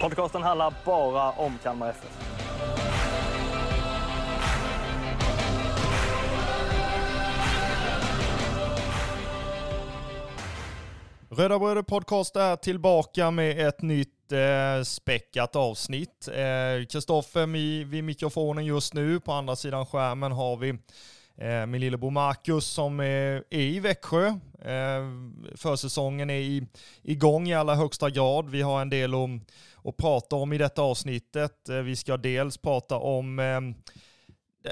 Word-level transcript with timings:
Podcasten 0.00 0.42
handlar 0.42 0.74
bara 0.84 1.30
om 1.30 1.58
Kalmar 1.62 1.90
FF. 1.90 2.34
Röda 11.30 11.58
Bröder 11.58 11.82
Podcast 11.82 12.36
är 12.36 12.56
tillbaka 12.56 13.30
med 13.30 13.68
ett 13.68 13.82
nytt 13.82 14.32
eh, 14.32 14.82
späckat 14.84 15.56
avsnitt. 15.56 16.28
Eh, 16.28 16.86
Kristoffer 16.86 17.46
vid, 17.46 17.86
vid 17.86 18.04
mikrofonen 18.04 18.64
just 18.64 18.94
nu. 18.94 19.20
På 19.20 19.32
andra 19.32 19.56
sidan 19.56 19.86
skärmen 19.86 20.32
har 20.32 20.56
vi 20.56 20.68
eh, 21.36 21.66
min 21.66 21.80
lillebror 21.80 22.10
Marcus 22.10 22.66
som 22.66 23.00
är, 23.00 23.44
är 23.50 23.60
i 23.60 23.80
Växjö. 23.80 24.26
Eh, 24.64 25.04
försäsongen 25.56 26.30
är 26.30 26.38
i, 26.38 26.66
igång 27.02 27.48
i 27.48 27.54
allra 27.54 27.74
högsta 27.74 28.10
grad. 28.10 28.50
Vi 28.50 28.62
har 28.62 28.80
en 28.82 28.90
del 28.90 29.14
att, 29.14 29.30
att 29.88 29.96
prata 29.96 30.36
om 30.36 30.52
i 30.52 30.58
detta 30.58 30.82
avsnittet. 30.82 31.68
Eh, 31.68 31.76
vi 31.76 31.96
ska 31.96 32.16
dels 32.16 32.58
prata 32.58 32.96
om 32.96 33.38
ehm, 33.38 33.74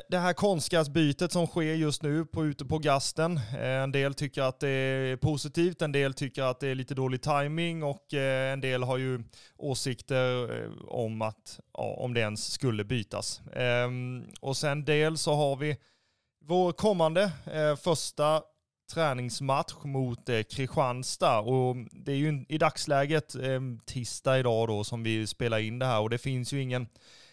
det- 0.09 0.19
här 0.19 0.33
konstgräsbytet 0.33 1.33
som 1.33 1.47
sker 1.47 1.63
just 1.75 2.03
nu 2.03 2.25
på, 2.25 2.45
ute 2.45 2.65
på 2.65 2.79
gasten. 2.79 3.37
Eh, 3.37 3.67
en 3.83 3.93
del 3.93 4.15
tycker 4.15 4.43
att 4.43 4.61
det 4.61 4.69
är 4.69 5.17
positivt, 5.17 5.83
en 5.83 5.93
del 5.93 6.15
tycker 6.15 6.43
att 6.43 6.61
det 6.61 6.69
är 6.69 6.75
lite 6.75 6.95
dålig 6.95 7.23
timing 7.23 7.83
och 7.83 8.15
eh, 8.15 8.53
en 8.53 8.61
del 8.61 8.83
har 8.83 8.97
ju 8.99 9.23
åsikter 9.57 10.49
om 10.89 11.23
att 11.23 11.61
ja, 11.79 11.95
om 11.99 12.15
det 12.15 12.21
ens 12.21 12.53
skulle 12.53 12.85
bytas. 12.85 13.41
Ehm, 13.57 14.25
och 14.41 14.57
sen 14.57 14.85
dels 14.85 15.23
så 15.23 15.35
har 15.35 15.57
vi 15.57 15.77
vår 16.45 16.73
kommande 16.73 17.23
eh, 17.53 17.77
första 17.77 18.43
träningsmatch 18.95 19.75
mot 19.85 20.29
eh, 20.29 20.43
Kristianstad 20.43 21.39
och 21.39 21.77
det 21.93 22.13
är 22.13 22.17
ju 22.17 22.45
i 22.49 22.59
dagsläget 22.59 23.35
eh, 23.35 23.61
tisdag 23.85 24.39
idag 24.39 24.69
då 24.69 24.85
som 24.85 25.03
vi 25.03 25.27
spelar 25.27 25.59
in 25.59 25.79
det 25.79 25.87
här 25.87 26.01
och 26.01 26.11
det 26.11 26.19
finns 26.19 26.53
ju 26.53 26.63
ingen 26.63 26.87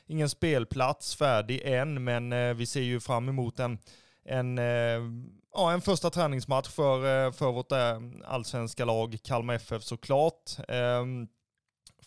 ingen 0.09 0.29
spelplats 0.29 1.15
färdig 1.15 1.61
än, 1.65 2.03
men 2.03 2.33
eh, 2.33 2.53
vi 2.53 2.65
ser 2.65 2.81
ju 2.81 2.99
fram 2.99 3.29
emot 3.29 3.59
en, 3.59 3.77
en, 4.25 4.57
eh, 4.57 5.01
ja, 5.53 5.71
en 5.71 5.81
första 5.81 6.09
träningsmatch 6.09 6.69
för, 6.69 7.25
eh, 7.25 7.31
för 7.31 7.51
vårt 7.51 7.71
eh, 7.71 7.99
allsvenska 8.25 8.85
lag 8.85 9.17
Kalmar 9.23 9.53
FF 9.53 9.83
såklart. 9.83 10.59
Eh, 10.67 11.05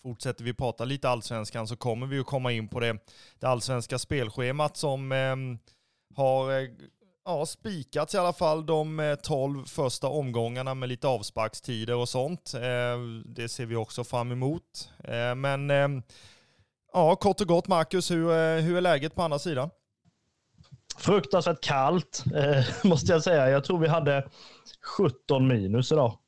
fortsätter 0.02 0.44
vi 0.44 0.54
prata 0.54 0.84
lite 0.84 1.08
allsvenskan 1.08 1.68
så 1.68 1.76
kommer 1.76 2.06
vi 2.06 2.16
ju 2.16 2.24
komma 2.24 2.52
in 2.52 2.68
på 2.68 2.80
det, 2.80 2.98
det 3.38 3.46
allsvenska 3.46 3.98
spelschemat 3.98 4.76
som 4.76 5.12
ehm, 5.12 5.52
eh, 5.52 5.58
har 6.16 6.68
ja, 7.24 7.46
spikats 7.46 8.14
i 8.14 8.18
alla 8.18 8.32
fall 8.32 8.66
de 8.66 9.00
eh, 9.00 9.14
tolv 9.14 9.54
12 9.54 9.64
första 9.64 10.08
omgångarna 10.08 10.74
med 10.74 10.88
lite 10.88 11.08
avsparkstider 11.08 11.94
och 11.94 12.08
sånt. 12.08 12.54
Eh, 12.54 13.00
det 13.24 13.48
ser 13.48 13.66
vi 13.66 13.76
också 13.76 14.04
fram 14.04 14.32
emot. 14.32 14.90
Eh, 15.04 15.34
men 15.34 16.02
Ja, 16.94 17.16
kort 17.16 17.40
och 17.40 17.46
gott 17.46 17.68
Marcus, 17.68 18.10
hur, 18.10 18.60
hur 18.60 18.76
är 18.76 18.80
läget 18.80 19.14
på 19.14 19.22
andra 19.22 19.38
sidan? 19.38 19.70
Fruktansvärt 20.98 21.64
kallt, 21.64 22.24
måste 22.84 23.12
jag 23.12 23.22
säga. 23.22 23.50
Jag 23.50 23.64
tror 23.64 23.78
vi 23.78 23.88
hade 23.88 24.28
17 24.96 25.48
minus 25.48 25.92
idag. 25.92 26.18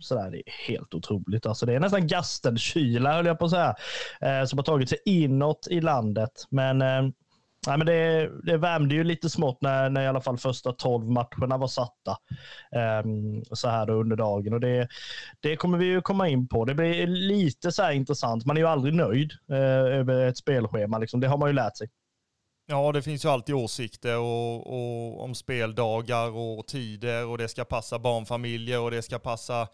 Sådär, 0.00 0.30
det 0.30 0.38
är 0.38 0.68
helt 0.68 0.94
otroligt. 0.94 1.46
Alltså, 1.46 1.66
det 1.66 1.74
är 1.74 1.80
nästan 1.80 2.06
gastenkyla, 2.06 3.12
höll 3.12 3.26
jag 3.26 3.38
på 3.38 3.44
att 3.44 3.50
säga, 3.50 3.76
som 4.46 4.58
har 4.58 4.64
tagit 4.64 4.88
sig 4.88 4.98
inåt 5.04 5.66
i 5.70 5.80
landet. 5.80 6.46
Men, 6.50 6.82
nej, 7.66 7.78
men 7.78 7.86
det, 7.86 8.30
det 8.42 8.56
värmde 8.56 8.94
ju 8.94 9.04
lite 9.04 9.30
smått 9.30 9.62
när, 9.62 9.90
när 9.90 10.02
i 10.02 10.06
alla 10.06 10.20
fall 10.20 10.38
första 10.38 10.72
12 10.72 11.10
matcherna 11.10 11.56
var 11.56 11.68
satta 11.68 12.16
um, 13.04 13.44
så 13.44 13.68
här 13.68 13.86
då 13.86 13.92
under 13.92 14.16
dagen. 14.16 14.52
Och 14.52 14.60
det, 14.60 14.88
det 15.40 15.56
kommer 15.56 15.78
vi 15.78 15.86
ju 15.86 16.00
komma 16.00 16.28
in 16.28 16.48
på. 16.48 16.64
Det 16.64 16.74
blir 16.74 17.06
lite 17.06 17.72
så 17.72 17.82
här 17.82 17.92
intressant. 17.92 18.46
Man 18.46 18.56
är 18.56 18.60
ju 18.60 18.66
aldrig 18.66 18.94
nöjd 18.94 19.32
uh, 19.50 19.56
över 19.98 20.26
ett 20.26 20.38
spelschema. 20.38 20.98
Liksom. 20.98 21.20
Det 21.20 21.28
har 21.28 21.38
man 21.38 21.48
ju 21.48 21.54
lärt 21.54 21.76
sig. 21.76 21.88
Ja, 22.66 22.92
det 22.92 23.02
finns 23.02 23.24
ju 23.24 23.28
alltid 23.28 23.54
åsikter 23.54 24.18
och, 24.18 24.66
och, 24.66 25.24
om 25.24 25.34
speldagar 25.34 26.30
och 26.30 26.66
tider 26.66 27.26
och 27.26 27.38
det 27.38 27.48
ska 27.48 27.64
passa 27.64 27.98
barnfamiljer 27.98 28.80
och 28.80 28.90
det 28.90 29.02
ska 29.02 29.18
passa 29.18 29.68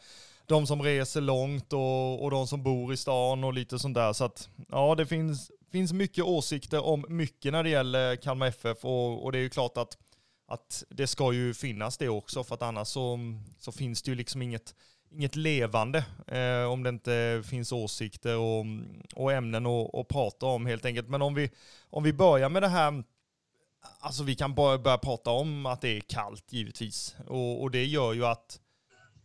de 0.46 0.66
som 0.66 0.82
reser 0.82 1.20
långt 1.20 1.72
och, 1.72 2.24
och 2.24 2.30
de 2.30 2.46
som 2.46 2.62
bor 2.62 2.92
i 2.92 2.96
stan 2.96 3.44
och 3.44 3.54
lite 3.54 3.78
sånt 3.78 3.94
där. 3.94 4.12
Så 4.12 4.24
att 4.24 4.48
ja, 4.68 4.94
det 4.94 5.06
finns, 5.06 5.50
finns 5.70 5.92
mycket 5.92 6.24
åsikter 6.24 6.84
om 6.84 7.04
mycket 7.08 7.52
när 7.52 7.62
det 7.62 7.70
gäller 7.70 8.16
Kalmar 8.16 8.46
FF 8.46 8.84
och, 8.84 9.24
och 9.24 9.32
det 9.32 9.38
är 9.38 9.42
ju 9.42 9.50
klart 9.50 9.76
att, 9.76 9.98
att 10.46 10.84
det 10.88 11.06
ska 11.06 11.32
ju 11.32 11.54
finnas 11.54 11.98
det 11.98 12.08
också 12.08 12.44
för 12.44 12.54
att 12.54 12.62
annars 12.62 12.88
så, 12.88 13.18
så 13.58 13.72
finns 13.72 14.02
det 14.02 14.10
ju 14.10 14.14
liksom 14.14 14.42
inget, 14.42 14.74
inget 15.10 15.36
levande 15.36 16.04
eh, 16.26 16.64
om 16.70 16.82
det 16.82 16.88
inte 16.88 17.42
finns 17.46 17.72
åsikter 17.72 18.36
och, 18.36 18.64
och 19.14 19.32
ämnen 19.32 19.66
att, 19.66 19.94
att 19.94 20.08
prata 20.08 20.46
om 20.46 20.66
helt 20.66 20.84
enkelt. 20.84 21.08
Men 21.08 21.22
om 21.22 21.34
vi, 21.34 21.50
om 21.90 22.02
vi 22.02 22.12
börjar 22.12 22.48
med 22.48 22.62
det 22.62 22.68
här, 22.68 23.04
alltså 24.00 24.22
vi 24.22 24.34
kan 24.34 24.54
bara 24.54 24.78
börja 24.78 24.98
prata 24.98 25.30
om 25.30 25.66
att 25.66 25.80
det 25.80 25.96
är 25.96 26.00
kallt 26.00 26.52
givetvis. 26.52 27.16
Och, 27.26 27.62
och 27.62 27.70
det 27.70 27.84
gör 27.84 28.12
ju 28.12 28.26
att 28.26 28.60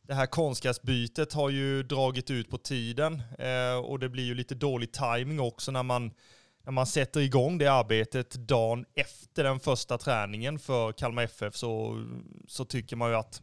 det 0.08 0.14
här 0.14 0.26
konstgräsbytet 0.26 1.34
har 1.34 1.50
ju 1.50 1.84
dragit 1.84 2.32
ut 2.32 2.50
på 2.50 2.58
tiden 2.58 3.22
eh, 3.40 3.76
och 3.76 4.00
det 4.00 4.10
blir 4.10 4.24
ju 4.24 4.36
lite 4.36 4.56
dålig 4.56 4.92
timing 4.92 5.40
också 5.40 5.72
när 5.72 5.84
man, 5.84 6.12
när 6.64 6.72
man 6.72 6.88
sätter 6.88 7.20
igång 7.20 7.58
det 7.58 7.68
arbetet 7.68 8.32
dagen 8.34 8.86
efter 8.96 9.44
den 9.44 9.60
första 9.60 9.98
träningen 9.98 10.60
för 10.60 10.92
Kalmar 10.92 11.24
FF 11.24 11.56
så, 11.56 12.04
så 12.48 12.66
tycker 12.66 12.96
man 12.96 13.10
ju 13.10 13.16
att 13.16 13.42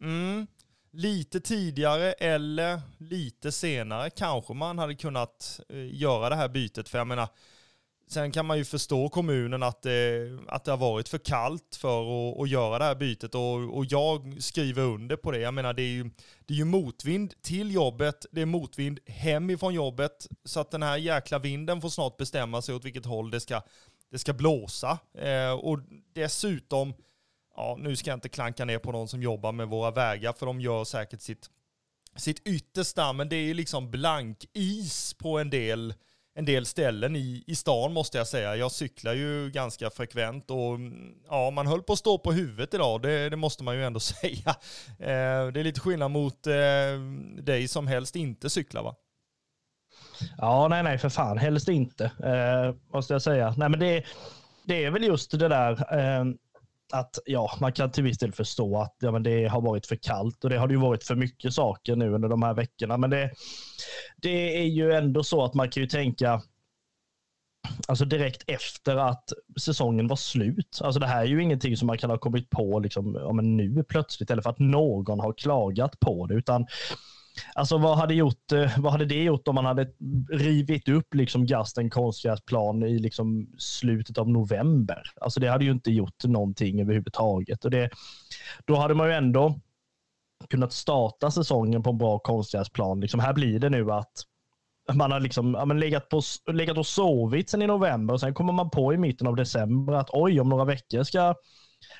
mm, 0.00 0.46
lite 0.90 1.40
tidigare 1.40 2.12
eller 2.12 2.80
lite 2.98 3.52
senare 3.52 4.10
kanske 4.10 4.54
man 4.54 4.78
hade 4.78 4.94
kunnat 4.94 5.60
eh, 5.68 5.94
göra 5.94 6.28
det 6.28 6.36
här 6.36 6.48
bytet. 6.48 6.88
För 6.88 6.98
jag 6.98 7.06
menar, 7.06 7.28
sen 8.08 8.32
kan 8.32 8.46
man 8.46 8.58
ju 8.58 8.64
förstå 8.64 9.08
kommunen 9.08 9.62
att 9.62 9.82
det, 9.82 10.28
att 10.48 10.64
det 10.64 10.70
har 10.70 10.78
varit 10.78 11.08
för 11.08 11.18
kallt 11.18 11.76
för 11.76 12.00
att, 12.02 12.40
att 12.40 12.48
göra 12.48 12.78
det 12.78 12.84
här 12.84 12.94
bytet 12.94 13.34
och, 13.34 13.76
och 13.76 13.84
jag 13.84 14.42
skriver 14.42 14.82
under 14.82 15.16
på 15.16 15.30
det. 15.30 15.38
Jag 15.38 15.54
menar, 15.54 15.72
det 15.72 15.82
är, 15.82 15.92
ju, 15.92 16.10
det 16.46 16.54
är 16.54 16.58
ju 16.58 16.64
motvind 16.64 17.34
till 17.42 17.74
jobbet, 17.74 18.26
det 18.30 18.40
är 18.40 18.46
motvind 18.46 19.00
hemifrån 19.06 19.74
jobbet, 19.74 20.28
så 20.44 20.60
att 20.60 20.70
den 20.70 20.82
här 20.82 20.96
jäkla 20.96 21.38
vinden 21.38 21.80
får 21.80 21.88
snart 21.88 22.16
bestämma 22.16 22.62
sig 22.62 22.74
åt 22.74 22.84
vilket 22.84 23.06
håll 23.06 23.30
det 23.30 23.40
ska, 23.40 23.62
det 24.10 24.18
ska 24.18 24.32
blåsa. 24.32 24.98
Eh, 25.18 25.52
och 25.52 25.78
dessutom, 26.14 26.94
ja, 27.56 27.76
nu 27.80 27.96
ska 27.96 28.10
jag 28.10 28.16
inte 28.16 28.28
klanka 28.28 28.64
ner 28.64 28.78
på 28.78 28.92
någon 28.92 29.08
som 29.08 29.22
jobbar 29.22 29.52
med 29.52 29.68
våra 29.68 29.90
vägar, 29.90 30.32
för 30.32 30.46
de 30.46 30.60
gör 30.60 30.84
säkert 30.84 31.20
sitt, 31.20 31.50
sitt 32.16 32.46
yttersta, 32.46 33.12
men 33.12 33.28
det 33.28 33.36
är 33.36 33.44
ju 33.44 33.54
liksom 33.54 33.90
blank 33.90 34.44
is 34.52 35.14
på 35.14 35.38
en 35.38 35.50
del, 35.50 35.94
en 36.34 36.44
del 36.44 36.66
ställen 36.66 37.16
i, 37.16 37.44
i 37.46 37.54
stan 37.54 37.92
måste 37.92 38.18
jag 38.18 38.26
säga. 38.26 38.56
Jag 38.56 38.72
cyklar 38.72 39.12
ju 39.12 39.50
ganska 39.50 39.90
frekvent 39.90 40.50
och 40.50 40.74
mm, 40.74 41.14
ja, 41.28 41.50
man 41.50 41.66
höll 41.66 41.82
på 41.82 41.92
att 41.92 41.98
stå 41.98 42.18
på 42.18 42.32
huvudet 42.32 42.74
idag, 42.74 43.02
det, 43.02 43.28
det 43.28 43.36
måste 43.36 43.64
man 43.64 43.76
ju 43.76 43.84
ändå 43.84 44.00
säga. 44.00 44.50
Eh, 44.98 45.46
det 45.52 45.60
är 45.60 45.64
lite 45.64 45.80
skillnad 45.80 46.10
mot 46.10 46.46
eh, 46.46 46.54
dig 47.42 47.68
som 47.68 47.86
helst 47.86 48.16
inte 48.16 48.50
cyklar 48.50 48.82
va? 48.82 48.94
Ja, 50.38 50.68
nej, 50.68 50.82
nej, 50.82 50.98
för 50.98 51.08
fan. 51.08 51.38
Helst 51.38 51.68
inte, 51.68 52.04
eh, 52.04 52.74
måste 52.92 53.14
jag 53.14 53.22
säga. 53.22 53.54
Nej, 53.56 53.68
men 53.68 53.80
det, 53.80 54.04
det 54.64 54.84
är 54.84 54.90
väl 54.90 55.04
just 55.04 55.30
det 55.30 55.48
där 55.48 55.98
eh, 55.98 56.24
att 56.92 57.18
ja, 57.26 57.56
man 57.60 57.72
kan 57.72 57.90
till 57.90 58.04
viss 58.04 58.18
del 58.18 58.32
förstå 58.32 58.78
att 58.78 58.96
ja, 59.00 59.10
men 59.10 59.22
det 59.22 59.46
har 59.46 59.60
varit 59.60 59.86
för 59.86 59.96
kallt 59.96 60.44
och 60.44 60.50
det 60.50 60.58
har 60.58 60.68
det 60.68 60.74
ju 60.74 60.80
varit 60.80 61.04
för 61.04 61.14
mycket 61.14 61.54
saker 61.54 61.96
nu 61.96 62.14
under 62.14 62.28
de 62.28 62.42
här 62.42 62.54
veckorna. 62.54 62.96
Men 62.96 63.10
det, 63.10 63.30
det 64.16 64.58
är 64.58 64.66
ju 64.66 64.92
ändå 64.92 65.24
så 65.24 65.44
att 65.44 65.54
man 65.54 65.70
kan 65.70 65.82
ju 65.82 65.88
tänka 65.88 66.42
Alltså 67.88 68.04
direkt 68.04 68.44
efter 68.46 68.96
att 68.96 69.32
säsongen 69.60 70.08
var 70.08 70.16
slut. 70.16 70.80
Alltså 70.82 71.00
det 71.00 71.06
här 71.06 71.22
är 71.22 71.26
ju 71.26 71.42
ingenting 71.42 71.76
som 71.76 71.86
man 71.86 71.98
kan 71.98 72.10
ha 72.10 72.18
kommit 72.18 72.50
på 72.50 72.78
liksom, 72.78 73.14
ja, 73.14 73.32
men 73.32 73.56
nu 73.56 73.84
plötsligt 73.84 74.30
eller 74.30 74.42
för 74.42 74.50
att 74.50 74.58
någon 74.58 75.20
har 75.20 75.32
klagat 75.32 76.00
på 76.00 76.26
det. 76.26 76.34
Utan 76.34 76.66
Alltså 77.54 77.78
vad 77.78 77.98
hade, 77.98 78.14
gjort, 78.14 78.52
eh, 78.52 78.78
vad 78.78 78.92
hade 78.92 79.04
det 79.04 79.22
gjort 79.22 79.48
om 79.48 79.54
man 79.54 79.64
hade 79.64 79.90
rivit 80.30 80.88
upp 80.88 81.14
liksom 81.14 81.46
Gasten 81.46 81.90
konstgräsplan 81.90 82.82
i 82.82 82.98
liksom 82.98 83.46
slutet 83.58 84.18
av 84.18 84.28
november? 84.28 85.02
Alltså 85.20 85.40
det 85.40 85.48
hade 85.48 85.64
ju 85.64 85.70
inte 85.70 85.90
gjort 85.90 86.24
någonting 86.24 86.80
överhuvudtaget. 86.80 87.64
Och 87.64 87.70
det, 87.70 87.90
då 88.64 88.76
hade 88.76 88.94
man 88.94 89.08
ju 89.08 89.14
ändå 89.14 89.60
kunnat 90.50 90.72
starta 90.72 91.30
säsongen 91.30 91.82
på 91.82 91.90
en 91.90 91.98
bra 91.98 92.18
konstgräsplan. 92.18 93.00
Liksom 93.00 93.20
här 93.20 93.32
blir 93.32 93.58
det 93.58 93.70
nu 93.70 93.92
att 93.92 94.12
man 94.92 95.12
har 95.12 95.20
liksom, 95.20 95.54
ja, 95.54 95.64
men 95.64 95.80
legat, 95.80 96.08
på, 96.08 96.20
legat 96.52 96.78
och 96.78 96.86
sovit 96.86 97.50
sen 97.50 97.62
i 97.62 97.66
november 97.66 98.14
och 98.14 98.20
sen 98.20 98.34
kommer 98.34 98.52
man 98.52 98.70
på 98.70 98.94
i 98.94 98.98
mitten 98.98 99.26
av 99.26 99.36
december 99.36 99.92
att 99.92 100.10
oj, 100.12 100.40
om 100.40 100.48
några 100.48 100.64
veckor 100.64 101.02
ska 101.02 101.34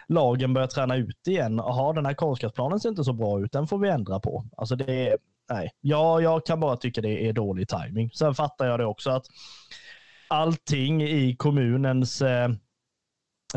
lagen 0.08 0.54
börjar 0.54 0.68
träna 0.68 0.96
ut 0.96 1.26
igen. 1.26 1.56
Jaha, 1.56 1.92
den 1.92 2.06
här 2.06 2.14
konstgräsplanen 2.14 2.80
ser 2.80 2.88
inte 2.88 3.04
så 3.04 3.12
bra 3.12 3.40
ut, 3.40 3.52
den 3.52 3.66
får 3.66 3.78
vi 3.78 3.88
ändra 3.88 4.20
på. 4.20 4.44
Alltså 4.56 4.76
det 4.76 5.08
är, 5.08 5.16
nej, 5.50 5.70
ja, 5.80 6.20
jag 6.20 6.46
kan 6.46 6.60
bara 6.60 6.76
tycka 6.76 7.00
det 7.00 7.28
är 7.28 7.32
dålig 7.32 7.68
timing. 7.68 8.10
Sen 8.10 8.34
fattar 8.34 8.66
jag 8.66 8.80
det 8.80 8.86
också 8.86 9.10
att 9.10 9.26
allting 10.28 11.02
i 11.02 11.36
kommunens 11.36 12.22
eh, 12.22 12.48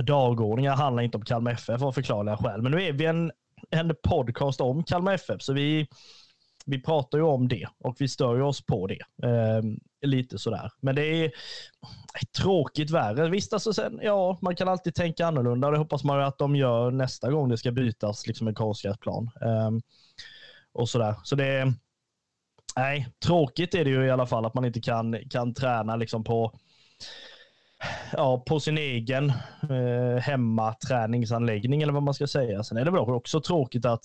dagordningar 0.02 0.76
handlar 0.76 1.04
inte 1.04 1.18
om 1.18 1.26
Kalmar 1.26 1.52
FF 1.52 1.82
av 1.82 1.92
förklarliga 1.92 2.38
skäl. 2.38 2.62
Men 2.62 2.72
nu 2.72 2.84
är 2.84 2.94
vi 2.94 3.06
en, 3.06 3.32
en 3.70 3.96
podcast 4.04 4.62
om 4.62 4.84
Kalmar 4.84 5.14
FF, 5.14 5.42
så 5.42 5.54
vi, 5.54 5.88
vi 6.66 6.82
pratar 6.82 7.18
ju 7.18 7.24
om 7.24 7.48
det 7.48 7.68
och 7.78 7.96
vi 8.00 8.08
stör 8.08 8.42
oss 8.42 8.66
på 8.66 8.88
det. 8.88 9.28
Eh, 9.28 9.62
lite 10.02 10.38
sådär. 10.38 10.72
Men 10.82 10.96
det 10.96 11.06
är 11.06 11.26
eh, 11.26 11.32
tråkigt 12.42 12.92
värre. 12.92 13.30
Visst, 13.30 13.54
alltså 13.54 13.74
sen, 13.74 14.00
ja, 14.02 14.40
man 14.42 14.56
kan 14.56 14.68
alltid 14.68 14.96
tänka 14.96 15.26
annorlunda 15.26 15.68
och 15.68 15.74
det 15.74 15.80
hoppas 15.80 16.04
man 16.04 16.22
att 16.22 16.38
de 16.38 16.56
gör 16.56 16.92
nästa 16.92 17.32
gång 17.32 17.50
det 17.50 17.58
ska 17.58 17.72
bytas 17.72 18.28
liksom 18.28 18.48
en 18.48 18.56
konstgräsplan. 18.56 19.30
Eh, 19.42 19.72
och 20.74 20.90
sådär. 20.90 21.16
Så 21.24 21.36
det 21.36 21.46
är, 21.46 21.74
nej, 22.76 23.08
tråkigt 23.26 23.76
är 23.76 23.84
det 23.86 23.90
ju 23.92 24.06
i 24.06 24.12
alla 24.12 24.26
fall 24.26 24.46
att 24.46 24.54
man 24.54 24.66
inte 24.66 24.82
kan, 24.82 25.30
kan 25.30 25.54
träna 25.54 25.96
liksom 25.96 26.24
på 26.24 26.52
ja, 28.12 28.44
på 28.48 28.60
sin 28.60 28.78
egen 28.78 29.30
eh, 29.70 30.22
hemmaträningsanläggning 30.22 31.82
eller 31.82 31.94
vad 31.94 32.04
man 32.04 32.14
ska 32.14 32.28
säga. 32.28 32.64
Sen 32.64 32.78
är 32.78 32.86
det 32.86 32.92
väl 32.92 33.00
också 33.00 33.42
tråkigt 33.42 33.86
att 33.86 34.02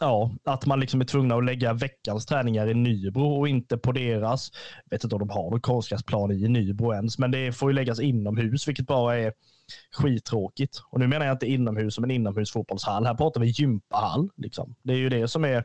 Ja, 0.00 0.30
att 0.44 0.66
man 0.66 0.80
liksom 0.80 1.00
är 1.00 1.04
tvungna 1.04 1.34
att 1.34 1.44
lägga 1.44 1.72
veckans 1.72 2.26
träningar 2.26 2.68
i 2.68 2.74
Nybro 2.74 3.40
och 3.40 3.48
inte 3.48 3.78
på 3.78 3.92
deras. 3.92 4.50
Jag 4.84 4.96
vet 4.96 5.04
inte 5.04 5.16
om 5.16 5.20
de 5.20 5.30
har 5.30 5.50
någon 5.50 5.60
konstgräsplan 5.60 6.30
i 6.30 6.48
Nybro 6.48 6.94
ens, 6.94 7.18
men 7.18 7.30
det 7.30 7.52
får 7.52 7.70
ju 7.70 7.74
läggas 7.74 8.00
inomhus, 8.00 8.68
vilket 8.68 8.86
bara 8.86 9.18
är 9.18 9.32
skittråkigt. 9.92 10.82
Och 10.90 11.00
nu 11.00 11.06
menar 11.06 11.26
jag 11.26 11.34
inte 11.34 11.46
inomhus 11.46 11.94
som 11.94 12.04
en 12.04 12.10
inomhusfotbollshall. 12.10 13.06
Här 13.06 13.14
pratar 13.14 13.40
vi 13.40 13.46
gympahall. 13.46 14.30
Liksom. 14.36 14.74
Det 14.82 14.92
är 14.92 14.96
ju 14.96 15.08
det 15.08 15.28
som 15.28 15.44
är 15.44 15.64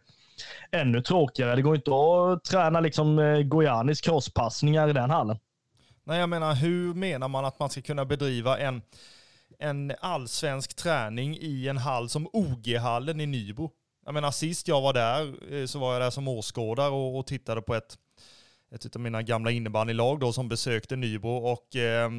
ännu 0.71 1.01
tråkigare. 1.01 1.55
Det 1.55 1.61
går 1.61 1.75
inte 1.75 1.91
att 1.91 2.43
träna 2.43 2.79
liksom 2.79 3.19
eh, 3.19 3.41
Gojanis 3.41 4.01
crosspassningar 4.01 4.89
i 4.89 4.93
den 4.93 5.09
hallen. 5.09 5.37
Nej, 6.03 6.19
jag 6.19 6.29
menar 6.29 6.55
hur 6.55 6.93
menar 6.93 7.27
man 7.27 7.45
att 7.45 7.59
man 7.59 7.69
ska 7.69 7.81
kunna 7.81 8.05
bedriva 8.05 8.57
en, 8.57 8.81
en 9.59 9.93
allsvensk 9.99 10.75
träning 10.75 11.37
i 11.37 11.67
en 11.67 11.77
hall 11.77 12.09
som 12.09 12.27
OG-hallen 12.33 13.21
i 13.21 13.25
Nybro? 13.25 13.71
Jag 14.07 14.13
menar 14.13 14.31
sist 14.31 14.67
jag 14.67 14.81
var 14.81 14.93
där 14.93 15.53
eh, 15.53 15.65
så 15.65 15.79
var 15.79 15.93
jag 15.93 16.01
där 16.01 16.09
som 16.09 16.27
åskådare 16.27 16.89
och, 16.89 17.19
och 17.19 17.27
tittade 17.27 17.61
på 17.61 17.75
ett, 17.75 17.97
ett 18.71 18.95
av 18.95 19.01
mina 19.01 19.21
gamla 19.21 19.51
innebandylag 19.51 20.19
då 20.19 20.33
som 20.33 20.49
besökte 20.49 20.95
Nybro 20.95 21.29
och 21.29 21.75
eh, 21.75 22.11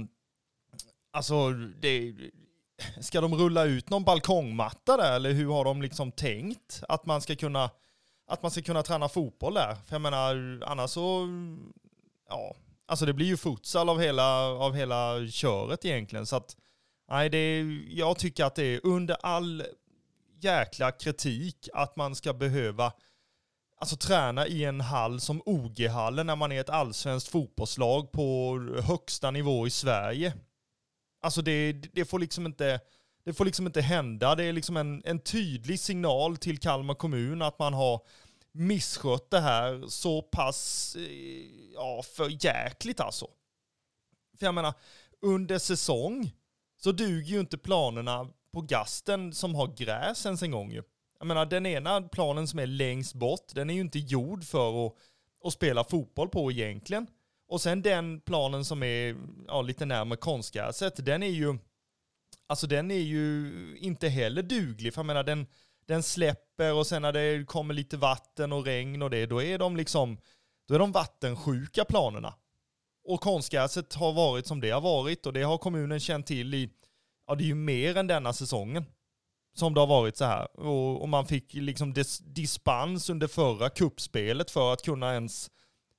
alltså 1.11 1.51
det, 1.53 2.15
ska 3.01 3.21
de 3.21 3.35
rulla 3.35 3.65
ut 3.65 3.91
någon 3.91 4.05
balkongmatta 4.05 4.97
där 4.97 5.17
eller 5.17 5.33
hur 5.33 5.47
har 5.47 5.65
de 5.65 5.83
liksom 5.83 6.13
tänkt 6.13 6.83
att 6.89 7.07
man 7.07 7.21
ska 7.21 7.37
kunna 7.37 7.71
att 8.27 8.43
man 8.43 8.51
ska 8.51 8.63
kunna 8.63 8.83
träna 8.83 9.09
fotboll 9.09 9.55
där? 9.55 9.75
För 9.75 9.95
jag 9.95 10.01
menar 10.01 10.63
annars 10.67 10.91
så 10.91 11.29
ja, 12.29 12.57
Alltså 12.87 13.07
det 13.07 13.13
blir 13.13 13.27
ju 13.27 13.37
futsal 13.37 13.89
av 13.89 14.01
hela, 14.01 14.47
av 14.47 14.75
hela 14.75 15.27
köret 15.27 15.85
egentligen. 15.85 16.27
Så 16.27 16.37
att, 16.37 16.57
nej, 17.11 17.29
det 17.29 17.61
jag 17.89 18.19
tycker 18.19 18.45
att 18.45 18.55
det 18.55 18.65
är 18.65 18.81
under 18.87 19.17
all 19.21 19.63
jäkla 20.41 20.93
kritik 20.93 21.69
att 21.73 21.97
man 21.97 22.15
ska 22.15 22.35
behöva 22.35 22.93
alltså, 23.79 23.97
träna 23.97 24.47
i 24.47 24.65
en 24.65 24.81
hall 24.81 25.21
som 25.21 25.43
OG-hallen 25.47 26.27
när 26.27 26.37
man 26.37 26.53
är 26.53 26.61
ett 26.61 26.71
allsvenskt 26.71 27.29
fotbollslag 27.29 28.13
på 28.13 28.59
högsta 28.85 29.31
nivå 29.31 29.67
i 29.67 29.71
Sverige. 29.71 30.35
Alltså 31.21 31.43
det, 31.43 31.73
det 31.73 32.05
får 32.05 32.19
liksom 32.19 32.47
inte 32.47 32.81
det 33.25 33.35
får 33.35 33.45
liksom 33.45 33.67
inte 33.67 33.81
hända. 33.81 34.35
Det 34.35 34.45
är 34.45 34.53
liksom 34.53 34.77
en, 34.77 35.03
en 35.05 35.19
tydlig 35.19 35.81
signal 35.81 36.37
till 36.37 36.59
Kalmar 36.59 36.95
kommun 36.95 37.43
att 37.43 37.59
man 37.59 37.75
har 37.75 38.01
misskött 38.53 39.31
det 39.31 39.41
här 39.41 39.85
så 39.89 40.23
pass, 40.23 40.97
eh, 40.97 41.73
ja, 41.75 42.03
för 42.03 42.45
jäkligt 42.45 43.01
alltså. 43.01 43.27
För 44.39 44.47
jag 44.47 44.55
menar, 44.55 44.75
under 45.21 45.59
säsong 45.59 46.33
så 46.77 46.93
duger 46.93 47.33
ju 47.33 47.41
inte 47.41 47.59
planerna 47.59 48.29
på 48.53 48.61
gasten 48.61 49.33
som 49.33 49.55
har 49.55 49.67
gräs 49.77 50.27
ens 50.27 50.43
en 50.43 50.51
gång 50.51 50.73
ju. 50.73 50.83
Jag 51.19 51.27
menar, 51.27 51.47
den 51.47 51.67
ena 51.67 52.03
planen 52.03 52.49
som 52.49 52.59
är 52.59 52.67
längst 52.67 53.15
bort, 53.15 53.55
den 53.55 53.71
är 53.71 53.75
ju 53.75 53.81
inte 53.81 53.99
gjord 53.99 54.45
för 54.45 54.87
att, 54.87 54.93
att 55.45 55.53
spela 55.53 55.85
fotboll 55.85 56.29
på 56.29 56.53
egentligen. 56.53 57.07
Och 57.49 57.61
sen 57.61 57.83
den 57.83 58.21
planen 58.21 58.65
som 58.65 58.83
är 58.83 59.17
ja, 59.47 59.63
lite 59.63 59.85
närmare 59.85 60.17
konstgräset, 60.19 61.07
den 61.07 61.23
är 61.23 61.31
ju, 61.31 61.59
alltså 62.47 62.67
den 62.67 62.91
är 62.91 62.95
ju 62.95 63.53
inte 63.81 64.09
heller 64.09 64.43
duglig. 64.43 64.95
För 64.95 64.99
jag 64.99 65.07
menar, 65.07 65.25
den, 65.25 65.47
den 65.87 66.03
släpper 66.03 66.75
och 66.75 66.87
sen 66.87 67.03
när 67.03 67.13
det 67.13 67.47
kommer 67.47 67.75
lite 67.75 67.97
vatten 67.97 68.53
och 68.53 68.65
regn 68.65 69.03
och 69.03 69.11
det, 69.11 69.27
då 69.27 69.43
är 69.43 69.59
de 69.59 69.77
liksom, 69.77 70.19
då 70.69 70.75
är 70.75 70.79
de 70.79 70.93
vattensjuka 70.93 71.85
planerna. 71.85 72.35
Och 73.05 73.21
konstgräset 73.21 73.95
har 73.95 74.13
varit 74.13 74.47
som 74.47 74.61
det 74.61 74.71
har 74.71 74.81
varit 74.81 75.27
och 75.27 75.33
det 75.33 75.43
har 75.43 75.59
kommunen 75.59 76.01
känt 76.01 76.27
till 76.27 76.55
i, 76.55 76.71
ja 77.29 77.35
det 77.35 77.45
är 77.45 77.47
ju 77.47 77.55
mer 77.55 77.97
än 77.97 78.07
denna 78.07 78.33
säsongen 78.33 78.85
som 79.55 79.75
det 79.75 79.81
har 79.81 79.87
varit 79.87 80.17
så 80.17 80.25
här. 80.25 80.61
Och, 80.61 81.03
och 81.03 81.09
man 81.09 81.27
fick 81.27 81.55
liksom 81.55 81.93
dis, 81.93 82.19
dispens 82.19 83.11
under 83.11 83.27
förra 83.27 83.71
kuppspelet 83.71 84.51
för 84.51 84.73
att 84.73 84.83
kunna 84.83 85.13
ens 85.13 85.51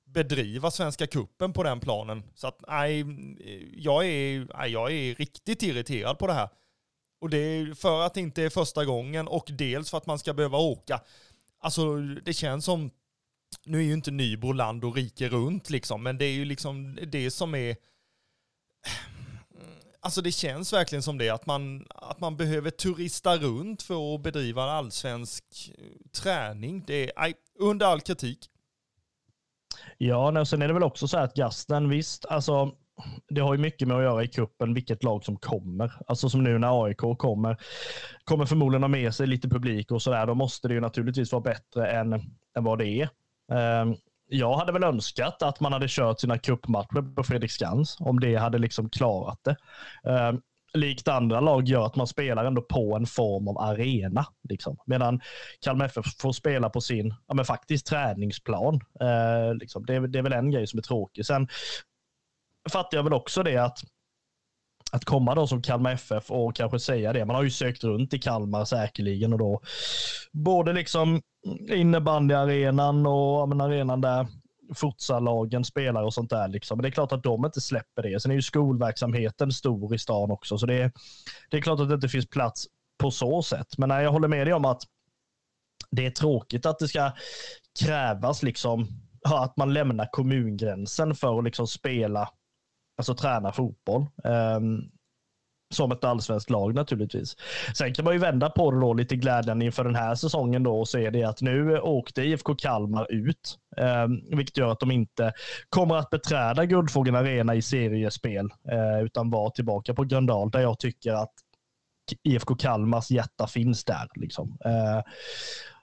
bedriva 0.04 0.70
Svenska 0.70 1.06
kuppen 1.06 1.52
på 1.52 1.62
den 1.62 1.80
planen. 1.80 2.22
Så 2.34 2.46
att 2.46 2.64
nej, 2.68 3.04
jag 3.74 4.06
är, 4.06 4.46
nej, 4.58 4.70
jag 4.70 4.92
är 4.92 5.14
riktigt 5.14 5.62
irriterad 5.62 6.18
på 6.18 6.26
det 6.26 6.32
här. 6.32 6.48
Och 7.20 7.30
det 7.30 7.38
är 7.38 7.74
för 7.74 8.00
att 8.00 8.14
det 8.14 8.20
inte 8.20 8.42
är 8.42 8.50
första 8.50 8.84
gången 8.84 9.28
och 9.28 9.48
dels 9.52 9.90
för 9.90 9.98
att 9.98 10.06
man 10.06 10.18
ska 10.18 10.34
behöva 10.34 10.58
åka. 10.58 11.00
Alltså 11.58 11.96
det 11.96 12.32
känns 12.32 12.64
som, 12.64 12.90
nu 13.64 13.78
är 13.78 13.82
ju 13.82 13.92
inte 13.92 14.10
Nybro 14.10 14.52
land 14.52 14.84
och 14.84 14.96
rike 14.96 15.28
runt 15.28 15.70
liksom, 15.70 16.02
men 16.02 16.18
det 16.18 16.24
är 16.24 16.32
ju 16.32 16.44
liksom 16.44 16.98
det 17.06 17.30
som 17.30 17.54
är 17.54 17.76
Alltså 20.02 20.22
det 20.22 20.32
känns 20.32 20.72
verkligen 20.72 21.02
som 21.02 21.18
det, 21.18 21.30
att 21.30 21.46
man, 21.46 21.86
att 21.88 22.20
man 22.20 22.36
behöver 22.36 22.70
turista 22.70 23.36
runt 23.36 23.82
för 23.82 24.14
att 24.14 24.22
bedriva 24.22 24.62
en 24.62 24.68
allsvensk 24.68 25.44
eh, 25.78 25.84
träning. 26.22 26.84
Det 26.86 27.04
är 27.04 27.12
aj, 27.16 27.34
under 27.58 27.86
all 27.86 28.00
kritik. 28.00 28.50
Ja, 29.98 30.40
och 30.40 30.48
sen 30.48 30.62
är 30.62 30.68
det 30.68 30.74
väl 30.74 30.82
också 30.82 31.08
så 31.08 31.16
här 31.16 31.24
att 31.24 31.34
gasten, 31.34 31.88
visst, 31.88 32.24
alltså 32.24 32.72
det 33.28 33.40
har 33.40 33.54
ju 33.54 33.60
mycket 33.60 33.88
med 33.88 33.96
att 33.96 34.02
göra 34.02 34.24
i 34.24 34.28
kuppen 34.28 34.74
vilket 34.74 35.02
lag 35.02 35.24
som 35.24 35.36
kommer. 35.36 35.92
Alltså 36.06 36.28
som 36.28 36.44
nu 36.44 36.58
när 36.58 36.84
AIK 36.84 37.18
kommer, 37.18 37.56
kommer 38.24 38.46
förmodligen 38.46 38.82
ha 38.82 38.88
med 38.88 39.14
sig 39.14 39.26
lite 39.26 39.48
publik 39.48 39.90
och 39.90 40.02
sådär. 40.02 40.26
Då 40.26 40.34
måste 40.34 40.68
det 40.68 40.74
ju 40.74 40.80
naturligtvis 40.80 41.32
vara 41.32 41.42
bättre 41.42 41.90
än, 41.90 42.12
än 42.56 42.64
vad 42.64 42.78
det 42.78 42.86
är. 42.86 43.08
Ehm, 43.52 43.96
jag 44.30 44.56
hade 44.56 44.72
väl 44.72 44.84
önskat 44.84 45.42
att 45.42 45.60
man 45.60 45.72
hade 45.72 45.86
kört 45.88 46.20
sina 46.20 46.38
kuppmatcher 46.38 47.14
på 47.14 47.22
Fredriksskans 47.22 47.96
om 48.00 48.20
det 48.20 48.36
hade 48.36 48.58
liksom 48.58 48.90
klarat 48.90 49.40
det. 49.44 49.56
Eh, 50.10 50.32
likt 50.72 51.08
andra 51.08 51.40
lag 51.40 51.68
gör 51.68 51.86
att 51.86 51.96
man 51.96 52.06
spelar 52.06 52.44
ändå 52.44 52.62
på 52.62 52.96
en 52.96 53.06
form 53.06 53.48
av 53.48 53.58
arena. 53.58 54.26
Liksom. 54.48 54.76
Medan 54.86 55.20
Kalmar 55.60 55.84
FF 55.84 56.20
får 56.20 56.32
spela 56.32 56.70
på 56.70 56.80
sin 56.80 57.14
ja, 57.26 57.34
men 57.34 57.44
faktiskt 57.44 57.86
träningsplan. 57.86 58.74
Eh, 59.00 59.54
liksom. 59.54 59.86
det, 59.86 60.06
det, 60.06 60.18
är, 60.18 60.22
väl 60.22 60.32
en 60.32 60.50
grej 60.50 60.66
som 60.66 60.78
är 60.78 60.82
tråkig. 60.82 61.26
Sen 61.26 61.48
fattar 62.70 62.98
jag 62.98 63.04
väl 63.04 63.12
också 63.12 63.42
det 63.42 63.56
att 63.56 63.78
att 64.90 65.04
komma 65.04 65.34
då 65.34 65.46
som 65.46 65.62
Kalmar 65.62 65.92
FF 65.92 66.30
och 66.30 66.56
kanske 66.56 66.78
säga 66.78 67.12
det. 67.12 67.24
Man 67.24 67.36
har 67.36 67.42
ju 67.42 67.50
sökt 67.50 67.84
runt 67.84 68.14
i 68.14 68.18
Kalmar 68.18 68.64
säkerligen 68.64 69.32
och 69.32 69.38
då 69.38 69.60
både 70.32 70.72
liksom 70.72 71.22
innebandyarenan 71.68 73.06
och 73.06 73.48
men, 73.48 73.60
arenan 73.60 74.00
där 74.00 74.26
futsalagen 74.74 75.64
spelar 75.64 76.02
och 76.02 76.14
sånt 76.14 76.30
där. 76.30 76.48
Liksom. 76.48 76.78
Men 76.78 76.82
det 76.82 76.88
är 76.88 76.92
klart 76.92 77.12
att 77.12 77.22
de 77.22 77.44
inte 77.44 77.60
släpper 77.60 78.02
det. 78.02 78.20
Sen 78.20 78.30
är 78.30 78.34
ju 78.34 78.42
skolverksamheten 78.42 79.52
stor 79.52 79.94
i 79.94 79.98
stan 79.98 80.30
också, 80.30 80.58
så 80.58 80.66
det 80.66 80.74
är, 80.74 80.92
det 81.50 81.56
är 81.56 81.60
klart 81.60 81.80
att 81.80 81.88
det 81.88 81.94
inte 81.94 82.08
finns 82.08 82.28
plats 82.28 82.66
på 82.98 83.10
så 83.10 83.42
sätt. 83.42 83.78
Men 83.78 83.88
nej, 83.88 84.04
jag 84.04 84.12
håller 84.12 84.28
med 84.28 84.46
dig 84.46 84.54
om 84.54 84.64
att 84.64 84.82
det 85.90 86.06
är 86.06 86.10
tråkigt 86.10 86.66
att 86.66 86.78
det 86.78 86.88
ska 86.88 87.12
krävas 87.80 88.42
liksom 88.42 88.88
att 89.24 89.56
man 89.56 89.72
lämnar 89.72 90.08
kommungränsen 90.12 91.14
för 91.14 91.38
att 91.38 91.44
liksom 91.44 91.66
spela 91.66 92.28
alltså 93.00 93.14
träna 93.14 93.52
fotboll. 93.52 94.06
Um, 94.24 94.90
som 95.74 95.92
ett 95.92 96.04
allsvenskt 96.04 96.50
lag 96.50 96.74
naturligtvis. 96.74 97.36
Sen 97.74 97.94
kan 97.94 98.04
man 98.04 98.14
ju 98.14 98.20
vända 98.20 98.50
på 98.50 98.70
det 98.70 98.80
då 98.80 98.94
lite 98.94 99.16
glädjande 99.16 99.64
inför 99.64 99.84
den 99.84 99.94
här 99.94 100.14
säsongen 100.14 100.62
då 100.62 100.80
och 100.80 100.88
se 100.88 101.10
det 101.10 101.24
att 101.24 101.40
nu 101.40 101.80
åkte 101.80 102.22
IFK 102.22 102.54
Kalmar 102.54 103.12
ut, 103.12 103.58
eh, 103.76 104.36
vilket 104.36 104.56
gör 104.56 104.72
att 104.72 104.80
de 104.80 104.90
inte 104.90 105.32
kommer 105.68 105.96
att 105.96 106.10
beträda 106.10 106.64
Guldfågeln 106.64 107.16
Arena 107.16 107.54
i 107.54 107.62
seriespel, 107.62 108.48
eh, 108.70 109.04
utan 109.04 109.30
vara 109.30 109.50
tillbaka 109.50 109.94
på 109.94 110.04
Gröndal 110.04 110.50
där 110.50 110.60
jag 110.60 110.78
tycker 110.78 111.12
att 111.12 111.32
IFK 112.22 112.54
Kalmars 112.54 113.10
hjärta 113.10 113.46
finns 113.46 113.84
där. 113.84 114.08
Liksom. 114.14 114.58
Eh, 114.64 115.02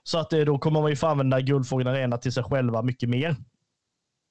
så 0.02 0.18
att 0.18 0.32
eh, 0.32 0.40
då 0.40 0.58
kommer 0.58 0.80
man 0.80 0.90
ju 0.90 0.96
få 0.96 1.06
använda 1.06 1.40
Guldfågeln 1.40 1.88
Arena 1.88 2.18
till 2.18 2.32
sig 2.32 2.42
själva 2.42 2.82
mycket 2.82 3.08
mer 3.08 3.36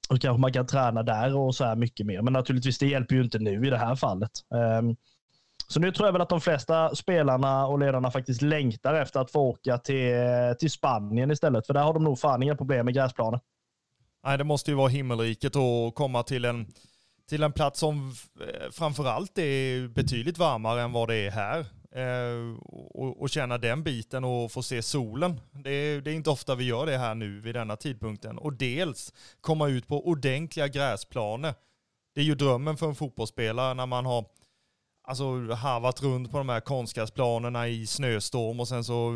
och 0.09 0.21
kanske 0.21 0.41
man 0.41 0.53
kan 0.53 0.65
träna 0.67 1.03
där 1.03 1.35
och 1.35 1.55
så 1.55 1.63
här 1.63 1.75
mycket 1.75 2.05
mer. 2.05 2.21
Men 2.21 2.33
naturligtvis, 2.33 2.77
det 2.77 2.87
hjälper 2.87 3.15
ju 3.15 3.23
inte 3.23 3.39
nu 3.39 3.67
i 3.67 3.69
det 3.69 3.77
här 3.77 3.95
fallet. 3.95 4.31
Ehm, 4.55 4.95
så 5.67 5.79
nu 5.79 5.91
tror 5.91 6.07
jag 6.07 6.13
väl 6.13 6.21
att 6.21 6.29
de 6.29 6.41
flesta 6.41 6.95
spelarna 6.95 7.67
och 7.67 7.79
ledarna 7.79 8.11
faktiskt 8.11 8.41
längtar 8.41 8.93
efter 8.93 9.19
att 9.19 9.31
få 9.31 9.39
åka 9.39 9.77
till, 9.77 10.15
till 10.59 10.71
Spanien 10.71 11.31
istället. 11.31 11.67
För 11.67 11.73
där 11.73 11.83
har 11.83 11.93
de 11.93 12.03
nog 12.03 12.19
fan 12.19 12.43
inga 12.43 12.55
problem 12.55 12.85
med 12.85 12.93
gräsplanen. 12.93 13.39
Nej, 14.25 14.37
det 14.37 14.43
måste 14.43 14.71
ju 14.71 14.77
vara 14.77 14.87
himmelriket 14.87 15.55
att 15.55 15.95
komma 15.95 16.23
till 16.23 16.45
en, 16.45 16.65
till 17.29 17.43
en 17.43 17.51
plats 17.51 17.79
som 17.79 18.13
eh, 18.41 18.71
framförallt 18.71 19.37
är 19.37 19.87
betydligt 19.87 20.37
varmare 20.37 20.81
än 20.81 20.91
vad 20.91 21.07
det 21.07 21.15
är 21.15 21.31
här. 21.31 21.65
Eh, 21.97 22.57
och, 22.93 23.21
och, 23.21 23.29
känna 23.29 23.57
den 23.57 23.83
biten 23.83 24.23
och 24.23 24.51
få 24.51 24.63
se 24.63 24.81
solen. 24.81 25.41
Det 25.51 25.69
är, 25.69 26.01
det 26.01 26.11
är, 26.11 26.15
inte 26.15 26.29
ofta 26.29 26.55
vi 26.55 26.63
gör 26.63 26.85
det 26.85 26.97
här 26.97 27.15
nu 27.15 27.39
vid 27.39 27.55
denna 27.55 27.75
tidpunkten. 27.75 28.37
Och 28.37 28.53
dels 28.53 29.13
komma 29.41 29.67
ut 29.67 29.87
på 29.87 30.07
ordentliga 30.07 30.67
gräsplaner. 30.67 31.53
Det 32.15 32.21
är 32.21 32.25
ju 32.25 32.35
drömmen 32.35 32.77
för 32.77 32.87
en 32.87 32.95
fotbollsspelare 32.95 33.73
när 33.73 33.85
man 33.85 34.05
har 34.05 34.25
alltså, 35.03 35.53
harvat 35.53 36.03
runt 36.03 36.31
på 36.31 36.37
de 36.37 36.49
här 36.49 36.59
konstgräsplanerna 36.59 37.67
i 37.67 37.87
snöstorm 37.87 38.59
och 38.59 38.67
sen 38.67 38.83
så 38.83 39.13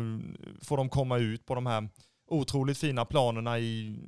får 0.62 0.76
de 0.76 0.88
komma 0.88 1.18
ut 1.18 1.46
på 1.46 1.54
de 1.54 1.66
här 1.66 1.88
otroligt 2.28 2.78
fina 2.78 3.04
planerna 3.04 3.58
i, 3.58 3.98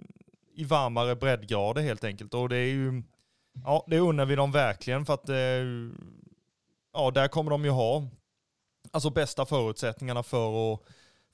i 0.54 0.64
varmare 0.64 1.16
breddgrader 1.16 1.82
helt 1.82 2.04
enkelt. 2.04 2.34
Och 2.34 2.48
det 2.48 2.56
är 2.56 2.68
ju, 2.68 3.02
ja 3.64 3.84
det 3.88 3.98
unnar 3.98 4.26
vi 4.26 4.36
dem 4.36 4.52
verkligen 4.52 5.06
för 5.06 5.14
att 5.14 5.28
eh, 5.28 5.36
ja, 6.92 7.10
där 7.14 7.28
kommer 7.28 7.50
de 7.50 7.64
ju 7.64 7.70
ha 7.70 8.08
alltså 8.94 9.10
bästa 9.10 9.46
förutsättningarna 9.46 10.22
för 10.22 10.72
att, 10.74 10.80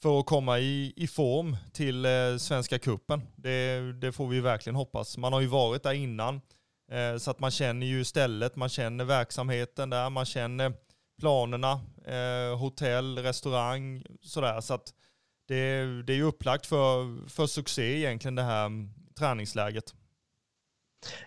för 0.02 0.21
att 0.21 0.26
komma 0.26 0.59
i, 0.59 0.93
i 0.97 1.07
form 1.07 1.57
till 1.73 2.05
eh, 2.05 2.37
Svenska 2.38 2.79
Kuppen. 2.79 3.23
Det, 3.37 3.93
det 3.93 4.12
får 4.12 4.29
vi 4.29 4.40
verkligen 4.40 4.76
hoppas. 4.76 5.19
Man 5.19 5.33
har 5.33 5.40
ju 5.40 5.47
varit 5.47 5.83
där 5.83 5.93
innan, 5.93 6.40
eh, 6.90 7.17
så 7.19 7.31
att 7.31 7.40
man 7.40 7.50
känner 7.50 7.87
ju 7.87 8.05
stället, 8.05 8.57
man 8.57 8.69
känner 8.69 9.05
verksamheten 9.05 9.90
där, 9.90 10.11
man 10.11 10.25
känner 10.25 10.73
planerna, 11.19 11.81
eh, 12.07 12.59
hotell, 12.59 13.19
restaurang, 13.19 14.05
sådär. 14.23 14.61
Så 14.61 14.75
att 14.75 14.95
det, 15.49 15.85
det 16.02 16.12
är 16.12 16.17
ju 16.17 16.25
upplagt 16.25 16.67
för, 16.67 17.29
för 17.29 17.47
succé 17.47 17.97
egentligen 17.99 18.35
det 18.35 18.43
här 18.43 18.67
mm, 18.67 18.90
träningsläget. 19.19 19.95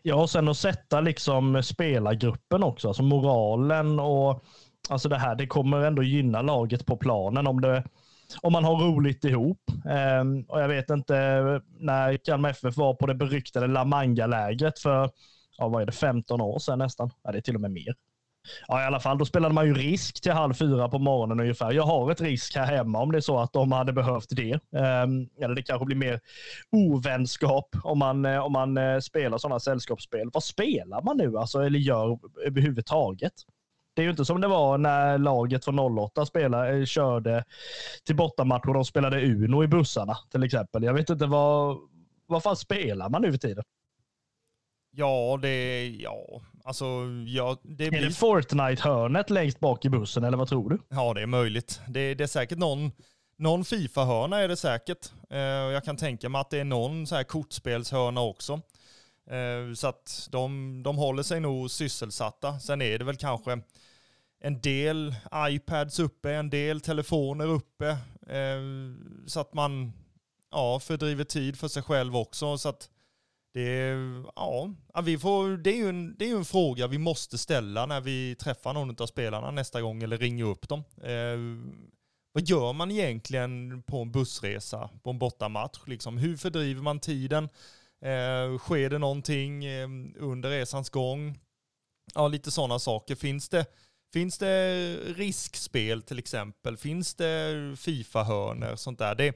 Ja, 0.01 0.15
och 0.15 0.29
sen 0.29 0.47
att 0.47 0.57
sätta 0.57 1.01
liksom 1.01 1.63
spelargruppen 1.63 2.63
också, 2.63 2.87
alltså 2.87 3.03
moralen 3.03 3.99
och 3.99 4.43
Alltså 4.89 5.09
det 5.09 5.17
här, 5.17 5.35
det 5.35 5.47
kommer 5.47 5.81
ändå 5.81 6.03
gynna 6.03 6.41
laget 6.41 6.85
på 6.85 6.97
planen 6.97 7.47
om, 7.47 7.61
det, 7.61 7.83
om 8.41 8.53
man 8.53 8.63
har 8.63 8.75
roligt 8.75 9.23
ihop. 9.23 9.61
Eh, 9.85 10.23
och 10.47 10.61
jag 10.61 10.67
vet 10.67 10.89
inte 10.89 11.13
när 11.79 12.17
Kalmar 12.17 12.49
FF 12.49 12.77
var 12.77 12.93
på 12.93 13.05
det 13.05 13.15
beryktade 13.15 13.67
La 13.67 13.85
Manga-lägret 13.85 14.79
för, 14.79 15.09
ja 15.57 15.67
vad 15.67 15.81
är 15.81 15.85
det, 15.85 15.91
15 15.91 16.41
år 16.41 16.59
sedan 16.59 16.79
nästan. 16.79 17.09
Ja, 17.23 17.31
det 17.31 17.37
är 17.37 17.41
till 17.41 17.55
och 17.55 17.61
med 17.61 17.71
mer. 17.71 17.95
Ja, 18.67 18.81
i 18.81 18.85
alla 18.85 18.99
fall, 18.99 19.17
då 19.17 19.25
spelade 19.25 19.53
man 19.53 19.65
ju 19.65 19.73
risk 19.73 20.21
till 20.21 20.31
halv 20.31 20.53
fyra 20.53 20.89
på 20.89 20.99
morgonen 20.99 21.39
ungefär. 21.39 21.71
Jag 21.71 21.83
har 21.83 22.11
ett 22.11 22.21
risk 22.21 22.55
här 22.55 22.65
hemma 22.65 23.01
om 23.01 23.11
det 23.11 23.17
är 23.17 23.21
så 23.21 23.39
att 23.39 23.53
de 23.53 23.71
hade 23.71 23.93
behövt 23.93 24.29
det. 24.29 24.51
Ehm, 24.53 25.29
eller 25.41 25.55
det 25.55 25.63
kanske 25.63 25.85
blir 25.85 25.95
mer 25.95 26.19
ovänskap 26.71 27.75
om 27.83 27.99
man, 27.99 28.25
om 28.25 28.51
man 28.51 28.77
eh, 28.77 28.99
spelar 28.99 29.37
sådana 29.37 29.59
sällskapsspel. 29.59 30.29
Vad 30.33 30.43
spelar 30.43 31.01
man 31.01 31.17
nu 31.17 31.37
alltså, 31.37 31.59
eller 31.59 31.79
gör 31.79 32.19
överhuvudtaget? 32.45 33.33
Det 33.93 34.01
är 34.01 34.03
ju 34.03 34.09
inte 34.09 34.25
som 34.25 34.41
det 34.41 34.47
var 34.47 34.77
när 34.77 35.17
laget 35.17 35.65
från 35.65 35.79
08 35.79 36.25
spelade, 36.25 36.77
eh, 36.77 36.85
körde 36.85 37.43
till 38.05 38.15
bortamatch 38.15 38.65
och 38.67 38.73
de 38.73 38.85
spelade 38.85 39.25
Uno 39.25 39.63
i 39.63 39.67
bussarna 39.67 40.17
till 40.31 40.43
exempel. 40.43 40.83
Jag 40.83 40.93
vet 40.93 41.09
inte 41.09 41.25
vad, 41.25 41.77
vad 42.25 42.43
fan 42.43 42.55
spelar 42.55 43.09
man 43.09 43.21
nu 43.21 43.31
för 43.31 43.37
tiden? 43.37 43.63
Ja, 44.95 45.39
det, 45.41 45.87
ja, 45.87 46.41
alltså, 46.63 46.85
ja, 47.27 47.57
det 47.63 47.89
blir... 47.89 48.01
Är 48.01 48.05
det 48.05 48.11
Fortnite-hörnet 48.11 49.29
längst 49.29 49.59
bak 49.59 49.85
i 49.85 49.89
bussen 49.89 50.23
eller 50.23 50.37
vad 50.37 50.47
tror 50.47 50.69
du? 50.69 50.79
Ja, 50.89 51.13
det 51.13 51.21
är 51.21 51.25
möjligt. 51.25 51.81
Det, 51.87 52.13
det 52.15 52.23
är 52.23 52.27
säkert 52.27 52.57
någon, 52.57 52.91
någon 53.37 53.65
Fifa-hörna 53.65 54.39
är 54.39 54.47
det 54.47 54.57
säkert. 54.57 55.11
Uh, 55.33 55.39
jag 55.39 55.83
kan 55.83 55.97
tänka 55.97 56.29
mig 56.29 56.41
att 56.41 56.49
det 56.49 56.59
är 56.59 56.63
någon 56.63 57.07
så 57.07 57.15
här 57.15 57.23
kortspelshörna 57.23 58.21
också. 58.21 58.61
Eh, 59.29 59.73
så 59.73 59.87
att 59.87 60.27
de, 60.31 60.81
de 60.83 60.97
håller 60.97 61.23
sig 61.23 61.39
nog 61.39 61.71
sysselsatta. 61.71 62.59
Sen 62.59 62.81
är 62.81 62.99
det 62.99 63.05
väl 63.05 63.17
kanske 63.17 63.61
en 64.39 64.61
del 64.61 65.15
iPads 65.35 65.99
uppe, 65.99 66.31
en 66.33 66.49
del 66.49 66.81
telefoner 66.81 67.47
uppe. 67.47 67.87
Eh, 68.27 68.61
så 69.27 69.39
att 69.39 69.53
man 69.53 69.93
ja, 70.51 70.79
fördriver 70.79 71.23
tid 71.23 71.59
för 71.59 71.67
sig 71.67 71.83
själv 71.83 72.15
också. 72.15 72.57
Så 72.57 72.69
att 72.69 72.89
det, 73.53 73.97
ja, 74.35 74.73
vi 75.03 75.17
får, 75.17 75.57
det, 75.57 75.69
är 75.69 75.77
ju 75.77 75.89
en, 75.89 76.15
det 76.17 76.29
är 76.29 76.35
en 76.35 76.45
fråga 76.45 76.87
vi 76.87 76.97
måste 76.97 77.37
ställa 77.37 77.85
när 77.85 78.01
vi 78.01 78.35
träffar 78.35 78.73
någon 78.73 79.01
av 79.01 79.05
spelarna 79.05 79.51
nästa 79.51 79.81
gång 79.81 80.03
eller 80.03 80.17
ringer 80.17 80.45
upp 80.45 80.69
dem. 80.69 80.83
Eh, 81.03 81.37
vad 82.31 82.43
gör 82.43 82.73
man 82.73 82.91
egentligen 82.91 83.83
på 83.83 84.01
en 84.01 84.11
bussresa, 84.11 84.89
på 85.03 85.09
en 85.09 85.19
bortamatch? 85.19 85.79
Liksom? 85.85 86.17
Hur 86.17 86.37
fördriver 86.37 86.81
man 86.81 86.99
tiden? 86.99 87.49
Eh, 88.03 88.57
sker 88.57 88.89
det 88.89 88.97
någonting 88.97 89.65
eh, 89.65 89.87
under 90.17 90.49
resans 90.49 90.89
gång? 90.89 91.39
Ja, 92.15 92.27
lite 92.27 92.51
sådana 92.51 92.79
saker. 92.79 93.15
Finns 93.15 93.49
det 93.49 93.65
Finns 94.13 94.37
det 94.37 94.95
riskspel 94.95 96.01
till 96.01 96.19
exempel? 96.19 96.77
Finns 96.77 97.15
det 97.15 97.75
Fifa-hörnor? 97.77 98.75
Sånt 98.75 98.99
där. 98.99 99.15
Det, 99.15 99.35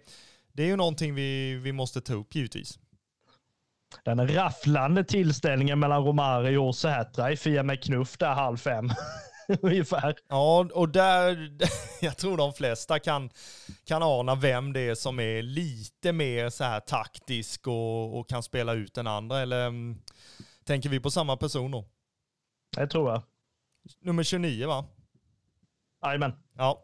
det 0.53 0.63
är 0.63 0.67
ju 0.67 0.75
någonting 0.75 1.15
vi, 1.15 1.55
vi 1.55 1.71
måste 1.71 2.01
ta 2.01 2.13
upp 2.13 2.36
givetvis. 2.36 2.79
Den 4.03 4.27
rafflande 4.27 5.03
tillställningen 5.03 5.79
mellan 5.79 6.05
Romario 6.05 6.57
och 6.57 6.75
Sätra 6.75 7.31
i 7.31 7.38
Fia 7.38 7.63
med 7.63 7.83
knuff 7.83 8.17
där 8.17 8.33
halv 8.33 8.57
fem. 8.57 8.89
Ungefär. 9.62 10.16
Ja, 10.27 10.70
och 10.74 10.89
där, 10.89 11.51
jag 12.01 12.18
tror 12.18 12.38
de 12.38 12.54
flesta 12.54 13.00
kan, 13.00 13.30
kan 13.86 14.04
ana 14.04 14.36
vem 14.36 14.74
det 14.74 14.80
är 14.80 14.96
som 14.96 15.20
är 15.20 15.42
lite 15.42 16.12
mer 16.12 16.50
så 16.50 16.63
här 16.63 16.80
taktisk 16.80 17.68
och, 17.68 18.20
och 18.20 18.30
kan 18.30 18.44
spela 18.44 18.74
ut 18.74 18.94
den 18.94 19.08
andra. 19.08 19.39
Eller 19.39 19.68
um, 19.68 20.01
tänker 20.63 20.89
vi 20.89 21.00
på 21.00 21.12
samma 21.12 21.38
person 21.38 21.72
då? 21.72 21.86
Det 22.75 22.88
tror 22.88 23.12
jag. 23.12 23.22
Nummer 24.00 24.24
29 24.24 24.68
va? 24.68 24.86
Jajamän. 26.04 26.34
Ja. 26.58 26.84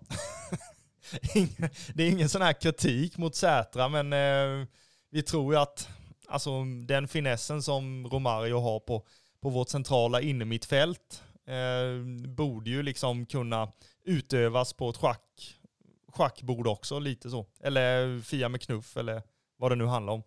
det 1.94 2.04
är 2.04 2.10
ingen 2.10 2.30
sån 2.30 2.42
här 2.42 2.54
kritik 2.54 3.18
mot 3.18 3.36
Sätra, 3.36 3.90
men 3.90 4.14
eh, 4.14 4.68
vi 5.10 5.24
tror 5.24 5.54
ju 5.54 5.60
att 5.60 5.90
alltså, 6.28 6.64
den 6.64 7.08
finessen 7.08 7.64
som 7.64 8.08
Romario 8.08 8.60
har 8.60 8.80
på, 8.80 9.06
på 9.42 9.50
vårt 9.50 9.70
centrala 9.70 10.22
innermittfält 10.22 11.24
eh, 11.48 12.28
borde 12.28 12.70
ju 12.70 12.84
liksom 12.84 13.26
kunna 13.26 13.72
utövas 14.06 14.74
på 14.74 14.90
ett 14.90 14.98
schack, 14.98 15.60
schackbord 16.08 16.68
också, 16.68 17.00
lite 17.00 17.30
så. 17.30 17.46
Eller 17.60 18.22
Fia 18.22 18.50
med 18.50 18.62
knuff, 18.62 18.98
eller 18.98 19.22
vad 19.58 19.72
det 19.72 19.76
nu 19.76 19.86
handlar 19.86 20.14
om. 20.14 20.24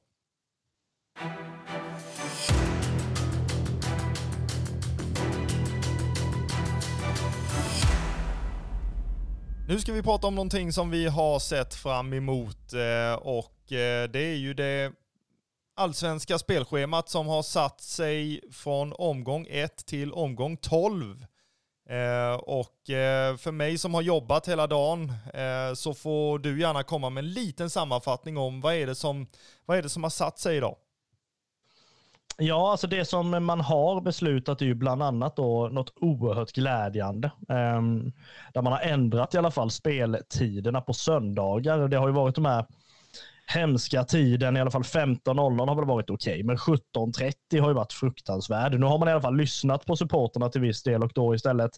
Nu 9.68 9.80
ska 9.80 9.92
vi 9.92 10.02
prata 10.02 10.26
om 10.26 10.34
någonting 10.34 10.72
som 10.72 10.90
vi 10.90 11.06
har 11.06 11.38
sett 11.38 11.74
fram 11.74 12.12
emot 12.12 12.72
eh, 12.72 13.14
och 13.14 13.72
eh, 13.72 14.08
det 14.08 14.20
är 14.20 14.36
ju 14.36 14.54
det 14.54 14.92
allsvenska 15.76 16.38
spelschemat 16.38 17.08
som 17.08 17.26
har 17.26 17.42
satt 17.42 17.80
sig 17.80 18.40
från 18.52 18.92
omgång 18.92 19.46
1 19.50 19.86
till 19.86 20.12
omgång 20.12 20.56
12. 20.56 21.26
Eh, 21.88 22.34
och 22.34 22.90
eh, 22.90 23.36
för 23.36 23.52
mig 23.52 23.78
som 23.78 23.94
har 23.94 24.02
jobbat 24.02 24.48
hela 24.48 24.66
dagen 24.66 25.12
eh, 25.34 25.74
så 25.74 25.94
får 25.94 26.38
du 26.38 26.60
gärna 26.60 26.82
komma 26.82 27.10
med 27.10 27.24
en 27.24 27.32
liten 27.32 27.70
sammanfattning 27.70 28.36
om 28.36 28.60
vad 28.60 28.74
är 28.74 28.86
det 28.86 28.94
som, 28.94 29.26
vad 29.66 29.78
är 29.78 29.82
det 29.82 29.88
som 29.88 30.02
har 30.02 30.10
satt 30.10 30.38
sig 30.38 30.56
idag? 30.56 30.76
Ja, 32.38 32.70
alltså 32.70 32.86
det 32.86 33.04
som 33.04 33.44
man 33.44 33.60
har 33.60 34.00
beslutat 34.00 34.62
är 34.62 34.66
ju 34.66 34.74
bland 34.74 35.02
annat 35.02 35.36
då 35.36 35.68
något 35.68 35.92
oerhört 35.96 36.52
glädjande. 36.52 37.30
Ehm, 37.48 38.12
där 38.54 38.62
man 38.62 38.72
har 38.72 38.80
ändrat 38.80 39.34
i 39.34 39.38
alla 39.38 39.50
fall 39.50 39.70
speltiderna 39.70 40.80
på 40.80 40.92
söndagar. 40.92 41.88
Det 41.88 41.96
har 41.96 42.06
ju 42.08 42.14
varit 42.14 42.34
de 42.34 42.44
här 42.44 42.66
hemska 43.46 44.04
tiden, 44.04 44.56
i 44.56 44.60
alla 44.60 44.70
fall 44.70 44.82
15.00 44.82 45.68
har 45.68 45.76
väl 45.76 45.84
varit 45.84 46.10
okej, 46.10 46.32
okay, 46.32 46.44
men 46.44 46.56
17.30 46.56 47.60
har 47.60 47.68
ju 47.68 47.74
varit 47.74 47.92
fruktansvärd. 47.92 48.80
Nu 48.80 48.86
har 48.86 48.98
man 48.98 49.08
i 49.08 49.12
alla 49.12 49.20
fall 49.20 49.36
lyssnat 49.36 49.86
på 49.86 49.96
supporterna 49.96 50.48
till 50.48 50.60
viss 50.60 50.82
del 50.82 51.02
och 51.02 51.12
då 51.14 51.34
istället 51.34 51.70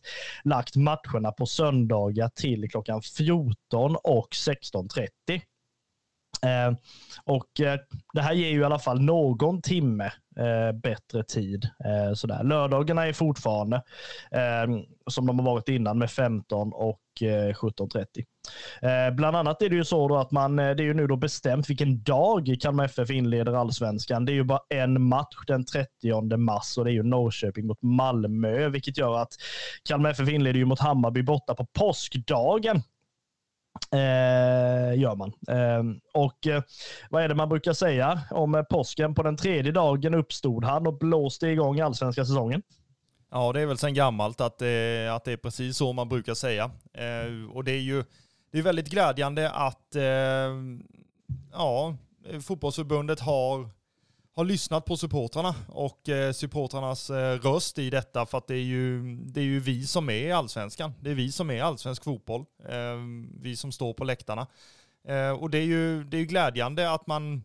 lagt 0.45 0.77
matcherna 0.77 1.33
på 1.33 1.47
söndagar 1.47 2.29
till 2.29 2.71
klockan 2.71 3.03
14 3.03 3.97
och 4.05 4.29
16.30. 4.31 5.41
Eh, 6.43 6.77
och 7.25 7.61
eh, 7.61 7.79
det 8.15 8.21
här 8.21 8.33
ger 8.33 8.49
ju 8.49 8.61
i 8.61 8.65
alla 8.65 8.79
fall 8.79 9.01
någon 9.01 9.63
timme 9.63 10.13
eh, 10.39 10.73
bättre 10.83 11.25
tid. 11.25 11.69
Eh, 11.85 12.15
sådär. 12.15 12.45
Lördagarna 12.45 13.07
är 13.07 13.13
fortfarande 13.13 13.77
eh, 14.31 14.83
som 15.11 15.27
de 15.27 15.39
har 15.39 15.47
varit 15.47 15.69
innan 15.69 15.99
med 15.99 16.11
15 16.11 16.73
och 16.73 17.01
Eh, 17.23 17.55
17.30. 17.55 18.25
Eh, 18.83 19.15
bland 19.15 19.37
annat 19.37 19.63
är 19.63 19.69
det 19.69 19.77
ju 19.77 19.85
så 19.85 20.09
då 20.09 20.17
att 20.17 20.31
man, 20.31 20.59
eh, 20.59 20.71
det 20.71 20.83
är 20.83 20.85
ju 20.85 20.95
nu 20.95 21.07
då 21.07 21.17
bestämt 21.17 21.71
vilken 21.71 22.03
dag 22.03 22.57
Kalmar 22.61 22.85
FF 22.85 23.11
inleder 23.11 23.53
allsvenskan. 23.53 24.25
Det 24.25 24.33
är 24.33 24.35
ju 24.35 24.45
bara 24.45 24.61
en 24.69 25.03
match 25.03 25.37
den 25.47 25.65
30 25.65 26.37
mars 26.37 26.79
och 26.79 26.85
det 26.85 26.91
är 26.91 26.95
ju 26.95 27.03
Norrköping 27.03 27.67
mot 27.67 27.83
Malmö, 27.83 28.69
vilket 28.69 28.99
gör 28.99 29.19
att 29.19 29.33
Kalmar 29.89 30.11
FF 30.11 30.29
inleder 30.29 30.59
ju 30.59 30.65
mot 30.65 30.81
Hammarby 30.81 31.23
borta 31.23 31.55
på 31.55 31.67
påskdagen. 31.67 32.83
Eh, 33.93 34.99
gör 35.01 35.17
man. 35.17 35.33
Eh, 35.49 35.83
och 36.15 36.47
eh, 36.47 36.63
vad 37.11 37.23
är 37.23 37.29
det 37.29 37.35
man 37.35 37.49
brukar 37.49 37.73
säga 37.73 38.21
om 38.31 38.65
påsken? 38.71 39.15
På 39.15 39.23
den 39.23 39.37
tredje 39.37 39.73
dagen 39.73 40.15
uppstod 40.15 40.65
han 40.65 40.87
och 40.87 40.99
blåste 40.99 41.47
igång 41.47 41.81
allsvenska 41.81 42.25
säsongen. 42.25 42.63
Ja, 43.31 43.53
det 43.53 43.61
är 43.61 43.67
väl 43.67 43.79
sedan 43.79 43.95
gammalt 43.95 44.41
att, 44.41 44.63
eh, 44.63 45.15
att 45.15 45.25
det 45.25 45.33
är 45.33 45.37
precis 45.37 45.77
så 45.77 45.93
man 45.93 46.09
brukar 46.09 46.35
säga. 46.35 46.71
Eh, 46.93 47.51
och 47.53 47.65
det 47.65 47.73
är 47.73 47.81
ju 47.81 48.05
det 48.51 48.59
är 48.59 48.63
väldigt 48.63 48.89
glädjande 48.89 49.51
att 49.51 49.97
eh, 49.97 50.03
ja, 51.53 51.97
fotbollsförbundet 52.43 53.21
har, 53.21 53.69
har 54.35 54.45
lyssnat 54.45 54.85
på 54.85 54.97
supportrarna 54.97 55.55
och 55.69 56.09
eh, 56.09 56.33
supportrarnas 56.33 57.11
eh, 57.11 57.39
röst 57.39 57.79
i 57.79 57.91
detta 57.91 58.27
för 58.27 58.39
att 58.39 58.47
det 58.47 58.55
är, 58.55 58.65
ju, 58.65 59.17
det 59.17 59.41
är 59.41 59.45
ju 59.45 59.61
vi 59.61 59.87
som 59.87 60.11
är 60.11 60.35
allsvenskan. 60.35 60.93
Det 61.01 61.11
är 61.11 61.15
vi 61.15 61.33
som 61.33 61.51
är 61.51 61.63
allsvensk 61.63 62.05
fotboll. 62.05 62.45
Eh, 62.69 62.97
vi 63.41 63.57
som 63.57 63.73
står 63.73 63.95
på 63.95 64.05
läktarna. 64.05 64.47
Eh, 65.09 65.31
och 65.31 65.51
det 65.51 65.59
är 65.59 65.65
ju 65.65 66.05
det 66.05 66.17
är 66.17 66.25
glädjande 66.25 66.91
att 66.93 67.07
man 67.07 67.43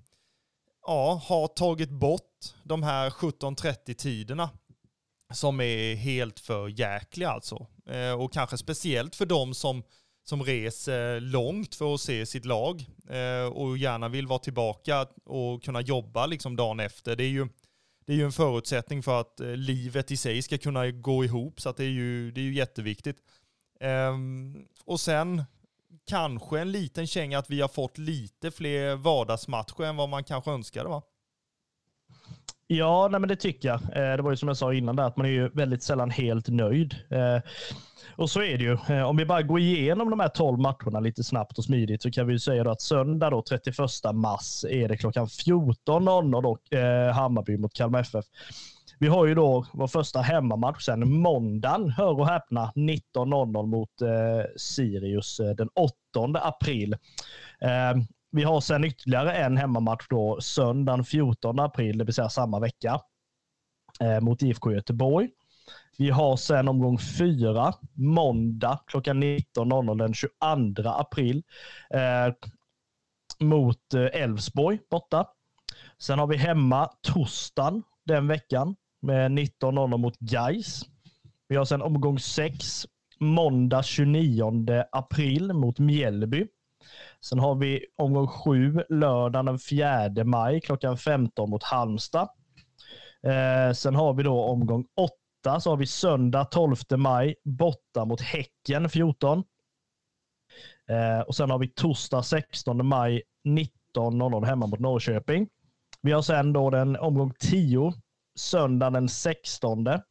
ja, 0.88 1.22
har 1.26 1.48
tagit 1.48 1.90
bort 1.90 2.54
de 2.64 2.84
här 2.84 3.10
17.30-tiderna 3.10 4.50
som 5.34 5.62
är 5.62 5.96
helt 5.96 6.40
för 6.40 6.68
jäkliga 6.68 7.30
alltså. 7.30 7.68
Eh, 7.86 8.12
och 8.12 8.34
kanske 8.34 8.58
speciellt 8.58 9.16
för 9.16 9.26
de 9.26 9.54
som, 9.54 9.84
som 10.24 10.44
reser 10.44 11.20
långt 11.20 11.76
för 11.76 11.94
att 11.94 12.02
se 12.02 12.26
sitt 12.26 12.46
lag 12.46 12.86
eh, 13.10 13.54
och 13.54 13.78
gärna 13.78 14.10
vill 14.10 14.28
vara 14.28 14.40
tillbaka 14.40 15.08
och 15.26 15.64
kunna 15.64 15.82
jobba 15.82 16.26
liksom 16.26 16.56
dagen 16.56 16.80
efter. 16.80 17.16
Det 17.16 17.24
är 17.24 17.30
ju, 17.30 17.48
det 18.06 18.14
är 18.14 18.18
ju 18.18 18.26
en 18.26 18.32
förutsättning 18.32 19.04
för 19.04 19.22
att 19.22 19.40
eh, 19.40 19.48
livet 19.48 20.12
i 20.12 20.18
sig 20.18 20.42
ska 20.42 20.58
kunna 20.58 20.92
gå 20.92 21.24
ihop, 21.24 21.62
så 21.62 21.70
att 21.70 21.78
det, 21.78 21.84
är 21.84 21.90
ju, 21.90 22.32
det 22.32 22.42
är 22.42 22.46
ju 22.46 22.54
jätteviktigt. 22.54 23.18
Ehm, 23.80 24.66
och 24.86 25.00
sen 25.00 25.44
kanske 26.06 26.60
en 26.60 26.72
liten 26.72 27.08
känga 27.08 27.40
att 27.40 27.50
vi 27.50 27.62
har 27.62 27.68
fått 27.68 27.98
lite 27.98 28.52
fler 28.52 28.96
vardagsmatcher 28.96 29.84
än 29.84 29.96
vad 29.96 30.10
man 30.10 30.24
kanske 30.24 30.52
önskade 30.52 30.90
va? 30.90 31.02
Ja, 32.68 33.08
nej, 33.12 33.20
men 33.20 33.30
det 33.30 33.36
tycker 33.36 33.70
jag. 33.70 33.80
Eh, 33.82 34.18
det 34.18 34.22
var 34.22 34.32
ju 34.32 34.38
som 34.38 34.48
jag 34.48 34.58
sa 34.58 34.74
innan 34.74 34.96
där, 34.96 35.04
att 35.04 35.18
man 35.18 35.26
är 35.26 35.30
ju 35.30 35.50
väldigt 35.50 35.84
sällan 35.84 36.10
helt 36.10 36.48
nöjd. 36.48 36.96
Eh, 37.10 37.42
och 38.16 38.30
så 38.30 38.42
är 38.42 38.58
det 38.58 38.64
ju. 38.64 38.78
Eh, 38.90 39.04
om 39.04 39.18
vi 39.18 39.26
bara 39.26 39.42
går 39.42 39.60
igenom 39.60 40.10
de 40.10 40.20
här 40.20 40.30
12 40.30 40.60
matcherna 40.60 41.00
lite 41.00 41.24
snabbt 41.24 41.58
och 41.58 41.64
smidigt 41.64 42.02
så 42.02 42.12
kan 42.12 42.28
vi 42.28 42.34
ju 42.34 42.40
säga 42.40 42.72
att 42.72 42.82
söndag 42.82 43.30
då, 43.30 43.42
31 43.42 43.78
mars 44.14 44.66
är 44.70 44.88
det 44.88 44.98
klockan 44.98 45.28
14.00 45.28 46.42
då, 46.42 46.78
eh, 46.78 47.14
Hammarby 47.14 47.58
mot 47.58 47.74
Kalmar 47.74 48.00
FF. 48.00 48.26
Vi 49.00 49.08
har 49.08 49.26
ju 49.26 49.36
då 49.36 49.66
vår 49.74 49.88
första 49.88 50.22
hemmamatch 50.22 50.86
sen 50.86 51.12
måndagen, 51.12 51.90
hör 51.90 52.20
och 52.20 52.28
häpna, 52.28 52.72
19.00 52.76 53.66
mot 53.66 54.02
eh, 54.02 54.52
Sirius 54.58 55.38
den 55.58 55.70
8 55.76 55.94
april. 56.42 56.96
Eh, 57.62 58.04
vi 58.34 58.44
har 58.44 58.62
sen 58.62 58.84
ytterligare 58.84 59.34
en 59.34 59.58
hemmamatch 59.58 60.06
då 60.10 60.42
söndagen 60.42 61.04
14 61.06 61.60
april, 61.60 61.98
det 61.98 62.04
vill 62.04 62.14
säga 62.14 62.30
samma 62.30 62.60
vecka, 62.60 63.00
eh, 64.00 64.20
mot 64.20 64.42
IFK 64.42 64.72
Göteborg. 64.72 65.30
Vi 65.98 66.10
har 66.10 66.38
sen 66.38 66.68
omgång 66.68 67.00
fyra, 67.00 67.74
måndag 67.94 68.80
klockan 68.88 69.24
19.00 69.24 69.98
den 69.98 70.14
22 70.14 70.90
april 70.90 71.44
eh, 71.94 72.34
mot 73.40 73.94
eh, 73.94 74.22
Elfsborg 74.22 74.80
borta. 74.90 75.28
Sen 75.98 76.20
har 76.20 76.28
vi 76.28 76.38
hemma 76.38 76.90
torsdagen 77.02 77.84
den 78.06 78.28
veckan 78.28 78.76
med 79.02 79.32
19.00 79.32 79.98
mot 79.98 80.20
Gais. 80.20 80.82
Vi 81.48 81.56
har 81.56 81.66
sen 81.66 81.82
omgång 81.82 82.20
sex, 82.20 82.86
måndag 83.20 83.84
29 83.84 84.84
april 84.92 85.54
mot 85.54 85.80
Mjällby. 85.80 86.48
Sen 87.30 87.40
har 87.40 87.56
vi 87.56 87.86
omgång 87.98 88.28
sju, 88.28 88.84
lördagen 88.90 89.46
den 89.46 89.60
4 89.60 90.24
maj 90.24 90.62
klockan 90.62 90.98
15 90.98 91.50
mot 91.50 91.64
Halmstad. 91.64 92.30
Eh, 93.24 93.74
sen 93.74 93.96
har 93.96 94.14
vi 94.14 94.24
då 94.24 94.44
omgång 94.44 94.86
åtta, 94.98 95.60
så 95.60 95.70
har 95.70 95.78
vi 95.78 95.88
söndag 95.88 96.46
12 96.46 96.76
maj 96.98 97.36
borta 97.44 98.06
mot 98.06 98.22
Häcken 98.22 98.90
14. 98.90 99.44
Eh, 100.90 101.20
och 101.20 101.36
sen 101.36 101.50
har 101.50 101.60
vi 101.60 101.68
torsdag 101.68 102.24
16 102.24 102.86
maj 102.86 103.22
19.00 103.48 104.46
hemma 104.46 104.68
mot 104.68 104.80
Norrköping. 104.80 105.48
Vi 106.02 106.12
har 106.12 106.22
sen 106.22 106.54
då 106.54 106.70
den 106.70 106.96
omgång 106.96 107.34
10, 107.40 107.94
söndagen 108.40 108.94
den 108.94 109.10
16. 109.10 109.88
Eh, 109.88 110.02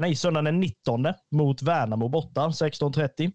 nej, 0.00 0.14
söndagen 0.14 0.44
den 0.44 0.60
19 0.60 1.06
mot 1.30 1.62
Värnamo 1.62 2.08
borta 2.08 2.48
16.30. 2.48 3.32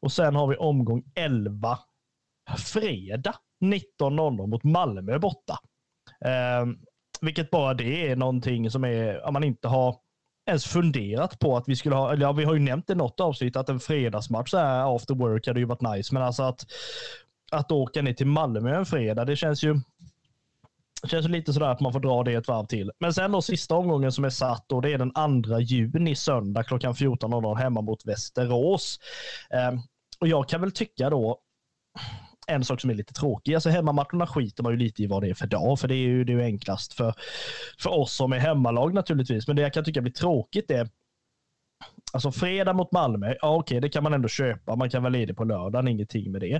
Och 0.00 0.12
sen 0.12 0.36
har 0.36 0.46
vi 0.46 0.56
omgång 0.56 1.02
11 1.14 1.78
fredag 2.58 3.34
19.00 3.60 4.46
mot 4.46 4.64
Malmö 4.64 5.18
borta. 5.18 5.58
Eh, 6.24 6.66
vilket 7.20 7.50
bara 7.50 7.74
det 7.74 8.10
är 8.10 8.16
någonting 8.16 8.70
som 8.70 8.84
är, 8.84 9.26
om 9.26 9.32
man 9.32 9.44
inte 9.44 9.68
har 9.68 9.96
ens 10.46 10.64
funderat 10.66 11.38
på 11.38 11.56
att 11.56 11.68
vi 11.68 11.76
skulle 11.76 11.94
ha, 11.94 12.12
eller 12.12 12.22
ja, 12.22 12.32
vi 12.32 12.44
har 12.44 12.54
ju 12.54 12.60
nämnt 12.60 12.90
i 12.90 12.94
något 12.94 13.20
avsnitt 13.20 13.56
att 13.56 13.68
en 13.68 13.80
fredagsmatch 13.80 14.50
så 14.50 14.58
här 14.58 14.96
after 14.96 15.14
work 15.14 15.46
hade 15.46 15.60
ju 15.60 15.66
varit 15.66 15.80
nice, 15.80 16.14
men 16.14 16.22
alltså 16.22 16.42
att, 16.42 16.66
att 17.52 17.72
åka 17.72 18.02
ner 18.02 18.12
till 18.12 18.26
Malmö 18.26 18.76
en 18.76 18.86
fredag, 18.86 19.24
det 19.24 19.36
känns 19.36 19.64
ju 19.64 19.80
det 21.02 21.08
känns 21.08 21.28
lite 21.28 21.52
sådär 21.52 21.66
att 21.66 21.80
man 21.80 21.92
får 21.92 22.00
dra 22.00 22.22
det 22.22 22.34
ett 22.34 22.48
varv 22.48 22.66
till. 22.66 22.92
Men 22.98 23.14
sen 23.14 23.32
då 23.32 23.42
sista 23.42 23.74
omgången 23.74 24.12
som 24.12 24.24
är 24.24 24.30
satt 24.30 24.72
och 24.72 24.82
det 24.82 24.92
är 24.92 24.98
den 24.98 25.42
2 25.42 25.58
juni 25.58 26.14
söndag 26.14 26.64
klockan 26.64 26.94
14.00 26.94 27.54
hemma 27.54 27.80
mot 27.80 28.06
Västerås. 28.06 29.00
Eh, 29.50 29.80
och 30.20 30.28
jag 30.28 30.48
kan 30.48 30.60
väl 30.60 30.72
tycka 30.72 31.10
då, 31.10 31.38
en 32.46 32.64
sak 32.64 32.80
som 32.80 32.90
är 32.90 32.94
lite 32.94 33.14
tråkig. 33.14 33.54
Alltså 33.54 33.70
hemmamatcherna 33.70 34.26
skiter 34.26 34.62
man 34.62 34.72
ju 34.72 34.78
lite 34.78 35.02
i 35.02 35.06
vad 35.06 35.22
det 35.22 35.30
är 35.30 35.34
för 35.34 35.46
dag, 35.46 35.80
för 35.80 35.88
det 35.88 35.94
är 35.94 36.08
ju, 36.08 36.24
det 36.24 36.32
är 36.32 36.36
ju 36.36 36.42
enklast 36.42 36.94
för, 36.94 37.14
för 37.78 37.90
oss 37.90 38.12
som 38.12 38.32
är 38.32 38.38
hemmalag 38.38 38.94
naturligtvis. 38.94 39.46
Men 39.46 39.56
det 39.56 39.62
jag 39.62 39.72
kan 39.72 39.84
tycka 39.84 40.00
blir 40.00 40.12
tråkigt 40.12 40.70
är 40.70 40.88
Alltså 42.12 42.32
fredag 42.32 42.72
mot 42.72 42.92
Malmö, 42.92 43.34
ja 43.40 43.56
okej, 43.56 43.80
det 43.80 43.88
kan 43.88 44.02
man 44.02 44.14
ändå 44.14 44.28
köpa. 44.28 44.76
Man 44.76 44.90
kan 44.90 45.02
vara 45.02 45.10
ledig 45.10 45.36
på 45.36 45.44
lördagen, 45.44 45.88
ingenting 45.88 46.32
med 46.32 46.40
det. 46.40 46.54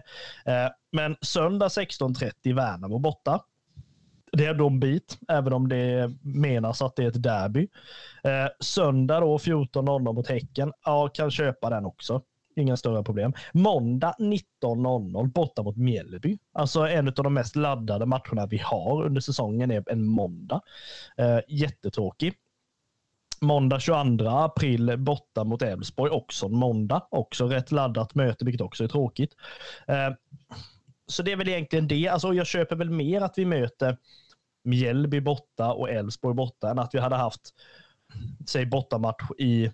Eh, 0.45 0.71
men 0.93 1.17
söndag 1.21 1.69
16.30 1.69 2.55
Värnamo 2.55 2.99
borta. 2.99 3.41
Det 4.33 4.47
är 4.47 4.55
då 4.55 4.67
en 4.67 4.81
bit, 4.81 5.19
även 5.29 5.53
om 5.53 5.69
det 5.69 6.11
menas 6.23 6.83
att 6.83 6.97
det 6.97 7.05
är 7.05 7.09
ett 7.09 7.23
derby. 7.23 7.69
Eh, 8.25 8.47
söndag 8.61 9.21
då 9.21 9.39
14.00 9.39 10.13
mot 10.13 10.29
Häcken, 10.29 10.73
ja 10.85 11.09
kan 11.09 11.31
köpa 11.31 11.71
den 11.71 11.85
också. 11.85 12.23
Inga 12.57 12.77
större 12.77 13.05
problem. 13.05 13.33
Måndag 13.53 14.15
19.00 14.19 15.33
borta 15.33 15.63
mot 15.63 15.77
Mjällby. 15.77 16.39
Alltså 16.53 16.81
en 16.81 17.09
av 17.09 17.15
de 17.15 17.35
mest 17.35 17.57
laddade 17.57 18.07
matcherna 18.07 18.47
vi 18.47 18.59
har 18.59 19.05
under 19.05 19.21
säsongen 19.21 19.71
är 19.71 19.85
en 19.91 20.07
måndag. 20.07 20.61
Eh, 21.17 21.39
jättetråkig. 21.49 22.35
Måndag 23.41 23.81
22 23.81 24.29
april 24.29 24.97
borta 24.99 25.45
mot 25.45 25.63
Elfsborg, 25.63 26.11
också 26.11 26.47
en 26.47 26.57
måndag. 26.57 27.07
Också 27.11 27.47
rätt 27.47 27.73
laddat 27.73 28.15
möte, 28.15 28.45
vilket 28.45 28.61
också 28.61 28.85
är 28.85 28.89
tråkigt. 28.89 29.33
Eh, 29.87 30.11
så 31.07 31.23
det 31.23 31.33
är 31.33 31.37
väl 31.37 31.49
egentligen 31.49 31.89
det. 31.89 32.09
Alltså 32.09 32.35
jag 32.35 32.47
köper 32.47 32.77
väl 32.77 32.91
mer 32.91 33.21
att 33.21 33.39
vi 33.39 33.45
möter 33.45 33.97
Mjällby 34.65 35.21
borta 35.21 35.73
och 35.73 35.91
Elfsborg 35.91 36.35
borta 36.35 36.71
än 36.71 36.79
att 36.79 36.95
vi 36.95 36.99
hade 36.99 37.17
haft, 37.17 37.41
säg 38.49 38.67
bortamatch 38.67 39.31
i 39.39 39.71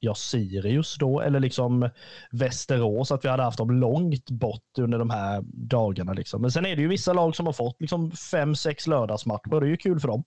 ja, 0.00 0.14
Sirius 0.14 0.96
då, 0.98 1.20
eller 1.20 1.40
liksom 1.40 1.90
Västerås, 2.30 3.12
att 3.12 3.24
vi 3.24 3.28
hade 3.28 3.42
haft 3.42 3.58
dem 3.58 3.70
långt 3.70 4.30
bort 4.30 4.78
under 4.78 4.98
de 4.98 5.10
här 5.10 5.42
dagarna. 5.52 6.12
Liksom. 6.12 6.42
Men 6.42 6.52
sen 6.52 6.66
är 6.66 6.76
det 6.76 6.82
ju 6.82 6.88
vissa 6.88 7.12
lag 7.12 7.36
som 7.36 7.46
har 7.46 7.52
fått 7.52 7.80
liksom 7.80 8.10
fem, 8.10 8.54
sex 8.54 8.86
lördagsmatcher 8.86 9.54
och 9.54 9.60
det 9.60 9.66
är 9.66 9.70
ju 9.70 9.76
kul 9.76 10.00
för 10.00 10.08
dem. 10.08 10.24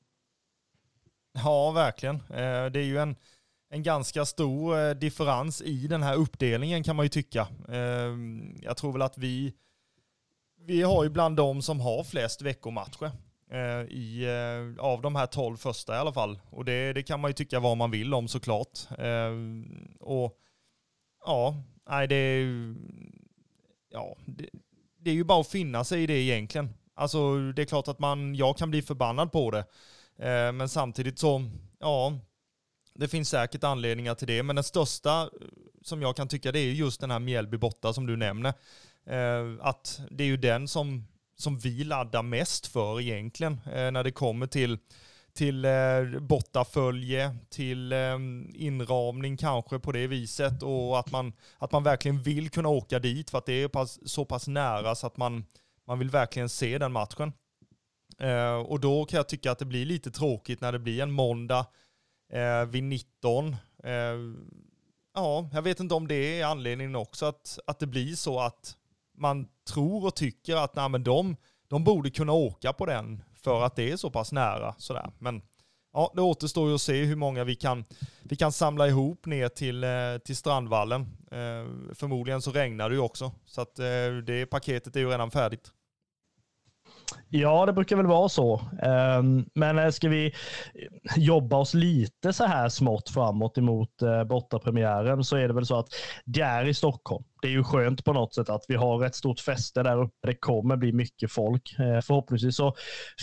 Ja, 1.33 1.71
verkligen. 1.71 2.15
Eh, 2.15 2.65
det 2.65 2.79
är 2.79 2.85
ju 2.85 2.97
en, 2.97 3.15
en 3.69 3.83
ganska 3.83 4.25
stor 4.25 4.79
eh, 4.79 4.91
differens 4.91 5.61
i 5.61 5.87
den 5.87 6.03
här 6.03 6.15
uppdelningen 6.15 6.83
kan 6.83 6.95
man 6.95 7.05
ju 7.05 7.09
tycka. 7.09 7.47
Eh, 7.69 8.15
jag 8.61 8.77
tror 8.77 8.91
väl 8.91 9.01
att 9.01 9.17
vi, 9.17 9.53
vi 10.59 10.81
har 10.81 11.03
ju 11.03 11.09
bland 11.09 11.35
de 11.35 11.61
som 11.61 11.79
har 11.79 12.03
flest 12.03 12.41
veckomatcher. 12.41 13.11
Eh, 13.51 13.81
i, 13.89 14.25
eh, 14.25 14.85
av 14.85 15.01
de 15.01 15.15
här 15.15 15.25
tolv 15.25 15.57
första 15.57 15.95
i 15.95 15.97
alla 15.97 16.13
fall. 16.13 16.39
Och 16.49 16.65
det, 16.65 16.93
det 16.93 17.03
kan 17.03 17.19
man 17.19 17.29
ju 17.29 17.33
tycka 17.33 17.59
vad 17.59 17.77
man 17.77 17.91
vill 17.91 18.13
om 18.13 18.27
såklart. 18.27 18.79
Eh, 18.97 19.31
och 19.99 20.37
ja, 21.25 21.63
nej 21.89 22.07
det 22.07 22.15
är 22.15 22.75
ja, 23.89 24.17
det, 24.25 24.49
det, 24.99 25.09
är 25.09 25.13
ju 25.13 25.23
bara 25.23 25.41
att 25.41 25.47
finna 25.47 25.83
sig 25.83 26.03
i 26.03 26.07
det 26.07 26.13
egentligen. 26.13 26.69
Alltså 26.93 27.51
det 27.51 27.61
är 27.61 27.65
klart 27.65 27.87
att 27.87 27.99
man, 27.99 28.35
jag 28.35 28.57
kan 28.57 28.69
bli 28.69 28.81
förbannad 28.81 29.31
på 29.31 29.51
det. 29.51 29.65
Eh, 30.17 30.51
men 30.51 30.69
samtidigt 30.69 31.19
så, 31.19 31.43
ja, 31.79 32.19
det 32.93 33.07
finns 33.07 33.29
säkert 33.29 33.63
anledningar 33.63 34.15
till 34.15 34.27
det. 34.27 34.43
Men 34.43 34.55
den 34.55 34.63
största 34.63 35.21
eh, 35.21 35.29
som 35.81 36.01
jag 36.01 36.15
kan 36.15 36.27
tycka 36.27 36.51
det 36.51 36.59
är 36.59 36.71
just 36.71 37.01
den 37.01 37.11
här 37.11 37.19
Mjällby 37.19 37.57
borta 37.57 37.93
som 37.93 38.05
du 38.07 38.17
nämner. 38.17 38.53
Eh, 39.05 39.45
att 39.59 40.01
det 40.11 40.23
är 40.23 40.27
ju 40.27 40.37
den 40.37 40.67
som, 40.67 41.07
som 41.41 41.57
vi 41.57 41.83
laddar 41.83 42.23
mest 42.23 42.67
för 42.67 43.01
egentligen 43.01 43.61
eh, 43.65 43.91
när 43.91 44.03
det 44.03 44.11
kommer 44.11 44.47
till 44.47 44.77
till 45.33 45.65
eh, 45.65 46.19
bortafölje, 46.21 47.35
till 47.49 47.91
eh, 47.91 48.15
inramning 48.53 49.37
kanske 49.37 49.79
på 49.79 49.91
det 49.91 50.07
viset 50.07 50.63
och 50.63 50.99
att 50.99 51.11
man, 51.11 51.33
att 51.57 51.71
man 51.71 51.83
verkligen 51.83 52.21
vill 52.21 52.49
kunna 52.49 52.69
åka 52.69 52.99
dit 52.99 53.29
för 53.29 53.37
att 53.37 53.45
det 53.45 53.63
är 53.63 53.67
pass, 53.67 53.99
så 54.09 54.25
pass 54.25 54.47
nära 54.47 54.95
så 54.95 55.07
att 55.07 55.17
man, 55.17 55.45
man 55.87 55.99
vill 55.99 56.09
verkligen 56.09 56.49
se 56.49 56.77
den 56.77 56.91
matchen. 56.91 57.33
Eh, 58.19 58.55
och 58.55 58.79
då 58.79 59.05
kan 59.05 59.17
jag 59.17 59.27
tycka 59.27 59.51
att 59.51 59.59
det 59.59 59.65
blir 59.65 59.85
lite 59.85 60.11
tråkigt 60.11 60.61
när 60.61 60.71
det 60.71 60.79
blir 60.79 61.03
en 61.03 61.11
måndag 61.11 61.65
eh, 62.33 62.65
vid 62.65 62.83
19. 62.83 63.55
Eh, 63.83 63.93
ja, 65.13 65.49
jag 65.53 65.61
vet 65.61 65.79
inte 65.79 65.95
om 65.95 66.07
det 66.07 66.39
är 66.41 66.45
anledningen 66.45 66.95
också 66.95 67.25
att, 67.25 67.59
att 67.67 67.79
det 67.79 67.87
blir 67.87 68.15
så 68.15 68.39
att 68.39 68.77
man 69.21 69.47
tror 69.69 70.05
och 70.05 70.15
tycker 70.15 70.55
att 70.55 70.75
nej, 70.75 70.89
men 70.89 71.03
de, 71.03 71.35
de 71.67 71.83
borde 71.83 72.09
kunna 72.09 72.33
åka 72.33 72.73
på 72.73 72.85
den 72.85 73.23
för 73.33 73.61
att 73.61 73.75
det 73.75 73.91
är 73.91 73.97
så 73.97 74.11
pass 74.11 74.31
nära. 74.31 74.75
Sådär. 74.77 75.11
Men 75.19 75.41
ja, 75.93 76.11
det 76.15 76.21
återstår 76.21 76.69
ju 76.69 76.75
att 76.75 76.81
se 76.81 77.03
hur 77.03 77.15
många 77.15 77.43
vi 77.43 77.55
kan, 77.55 77.85
vi 78.23 78.35
kan 78.35 78.51
samla 78.51 78.87
ihop 78.87 79.25
ner 79.25 79.49
till, 79.49 79.83
eh, 79.83 79.89
till 80.25 80.35
Strandvallen. 80.35 81.01
Eh, 81.31 81.93
förmodligen 81.95 82.41
så 82.41 82.51
regnar 82.51 82.89
det 82.89 82.95
ju 82.95 83.01
också, 83.01 83.31
så 83.45 83.61
att 83.61 83.79
eh, 83.79 83.85
det 84.25 84.45
paketet 84.45 84.95
är 84.95 84.99
ju 84.99 85.09
redan 85.09 85.31
färdigt. 85.31 85.71
Ja, 87.29 87.65
det 87.65 87.73
brukar 87.73 87.95
väl 87.95 88.05
vara 88.05 88.29
så. 88.29 88.61
Ehm, 88.81 89.45
men 89.55 89.79
eh, 89.79 89.89
ska 89.89 90.09
vi 90.09 90.33
jobba 91.15 91.57
oss 91.57 91.73
lite 91.73 92.33
så 92.33 92.45
här 92.45 92.69
smått 92.69 93.09
framåt 93.09 93.57
emot 93.57 94.01
eh, 94.01 94.23
bortapremiären 94.23 95.23
så 95.23 95.35
är 95.35 95.47
det 95.47 95.53
väl 95.53 95.65
så 95.65 95.79
att 95.79 95.87
det 96.25 96.41
är 96.41 96.65
i 96.65 96.73
Stockholm. 96.73 97.23
Det 97.41 97.47
är 97.47 97.51
ju 97.51 97.63
skönt 97.63 98.05
på 98.05 98.13
något 98.13 98.35
sätt 98.35 98.49
att 98.49 98.65
vi 98.67 98.75
har 98.75 99.05
ett 99.05 99.15
stort 99.15 99.39
fäste 99.39 99.83
där 99.83 100.01
uppe. 100.01 100.27
Det 100.27 100.35
kommer 100.35 100.75
bli 100.75 100.93
mycket 100.93 101.31
folk. 101.31 101.75
Eh, 101.79 102.01
förhoppningsvis 102.01 102.55
så 102.55 102.75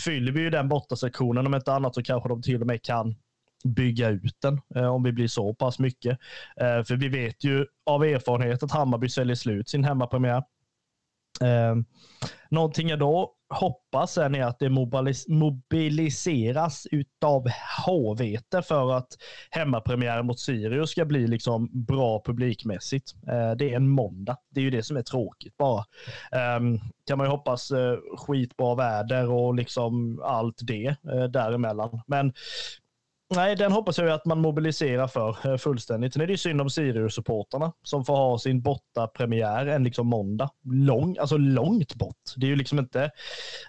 fyller 0.05 0.31
vi 0.31 0.39
ju 0.39 0.49
den 0.49 0.69
bortasektionen. 0.69 1.47
Om 1.47 1.55
inte 1.55 1.73
annat 1.73 1.95
så 1.95 2.03
kanske 2.03 2.29
de 2.29 2.41
till 2.41 2.61
och 2.61 2.67
med 2.67 2.81
kan 2.81 3.15
bygga 3.63 4.09
ut 4.09 4.37
den 4.41 4.85
om 4.89 5.03
vi 5.03 5.11
blir 5.11 5.27
så 5.27 5.53
pass 5.53 5.79
mycket. 5.79 6.17
För 6.57 6.95
vi 6.95 7.09
vet 7.09 7.43
ju 7.43 7.65
av 7.85 8.03
erfarenhet 8.03 8.63
att 8.63 8.71
Hammarby 8.71 9.09
säljer 9.09 9.35
slut 9.35 9.69
sin 9.69 9.83
hemmapremiär. 9.83 10.43
Eh, 11.41 11.75
någonting 12.49 12.89
jag 12.89 12.99
då 12.99 13.33
hoppas 13.49 14.13
sen 14.13 14.35
är 14.35 14.43
att 14.43 14.59
det 14.59 14.69
mobiliseras 15.27 16.87
utav 16.91 17.47
HVT 17.85 18.65
för 18.65 18.97
att 18.97 19.07
hemmapremiären 19.49 20.25
mot 20.25 20.39
Sirius 20.39 20.89
ska 20.89 21.05
bli 21.05 21.27
liksom 21.27 21.69
bra 21.71 22.21
publikmässigt. 22.25 23.13
Eh, 23.27 23.51
det 23.51 23.71
är 23.71 23.75
en 23.75 23.89
måndag. 23.89 24.37
Det 24.49 24.59
är 24.59 24.63
ju 24.63 24.69
det 24.69 24.83
som 24.83 24.97
är 24.97 25.01
tråkigt 25.01 25.57
bara. 25.57 25.85
Ehm, 26.31 26.79
kan 27.07 27.17
man 27.17 27.27
ju 27.27 27.31
hoppas 27.31 27.71
eh, 27.71 27.97
skitbra 28.17 28.75
väder 28.75 29.29
och 29.29 29.55
liksom 29.55 30.21
allt 30.23 30.59
det 30.61 30.95
eh, 31.13 31.23
däremellan. 31.23 32.01
Men 32.07 32.33
Nej, 33.35 33.55
den 33.55 33.71
hoppas 33.71 33.97
jag 33.97 34.09
att 34.09 34.25
man 34.25 34.41
mobiliserar 34.41 35.07
för 35.07 35.51
eh, 35.51 35.57
fullständigt. 35.57 36.13
Sen 36.13 36.21
är 36.21 36.27
det 36.27 36.33
ju 36.33 36.37
synd 36.37 36.61
om 36.61 36.69
Sirius-supporterna 36.69 37.71
som 37.83 38.05
får 38.05 38.15
ha 38.15 38.39
sin 38.39 38.61
bortapremiär 38.61 39.65
en 39.65 39.83
liksom 39.83 40.07
måndag. 40.07 40.49
Lång, 40.63 41.17
alltså 41.17 41.37
långt 41.37 41.95
bort. 41.95 42.33
Det 42.35 42.45
är 42.45 42.49
ju 42.49 42.55
liksom 42.55 42.79
inte, 42.79 43.03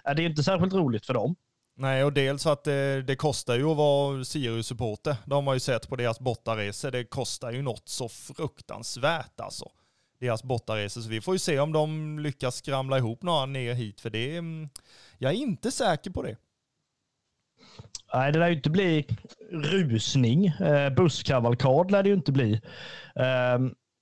eh, 0.05 0.15
det 0.15 0.23
är 0.23 0.29
inte 0.29 0.43
särskilt 0.43 0.73
roligt 0.73 1.05
för 1.05 1.13
dem. 1.13 1.35
Nej, 1.75 2.03
och 2.03 2.13
dels 2.13 2.45
att 2.45 2.63
det, 2.63 3.01
det 3.01 3.15
kostar 3.15 3.55
ju 3.55 3.65
att 3.65 3.77
vara 3.77 4.23
Sirius-supporter. 4.23 5.15
De 5.25 5.33
har 5.33 5.41
man 5.41 5.55
ju 5.55 5.59
sett 5.59 5.89
på 5.89 5.95
deras 5.95 6.19
bortaresor. 6.19 6.91
Det 6.91 7.03
kostar 7.03 7.51
ju 7.51 7.61
något 7.61 7.89
så 7.89 8.09
fruktansvärt 8.09 9.39
alltså. 9.39 9.65
Deras 10.19 10.43
bortaresor. 10.43 11.01
Så 11.01 11.09
vi 11.09 11.21
får 11.21 11.35
ju 11.35 11.39
se 11.39 11.59
om 11.59 11.71
de 11.71 12.19
lyckas 12.19 12.55
skramla 12.55 12.97
ihop 12.97 13.23
några 13.23 13.45
ner 13.45 13.73
hit. 13.73 14.01
För 14.01 14.09
det, 14.09 14.37
mm, 14.37 14.69
jag 15.17 15.31
är 15.31 15.35
inte 15.35 15.71
säker 15.71 16.11
på 16.11 16.23
det. 16.23 16.37
Nej, 18.13 18.31
det 18.31 18.39
lär 18.39 18.47
ju 18.47 18.55
inte 18.55 18.69
bli 18.69 19.07
rusning. 19.51 20.47
Eh, 20.47 20.89
busskavalkad 20.89 21.91
lär 21.91 22.03
det 22.03 22.09
ju 22.09 22.15
inte 22.15 22.31
bli. 22.31 22.61
Eh, 23.15 23.59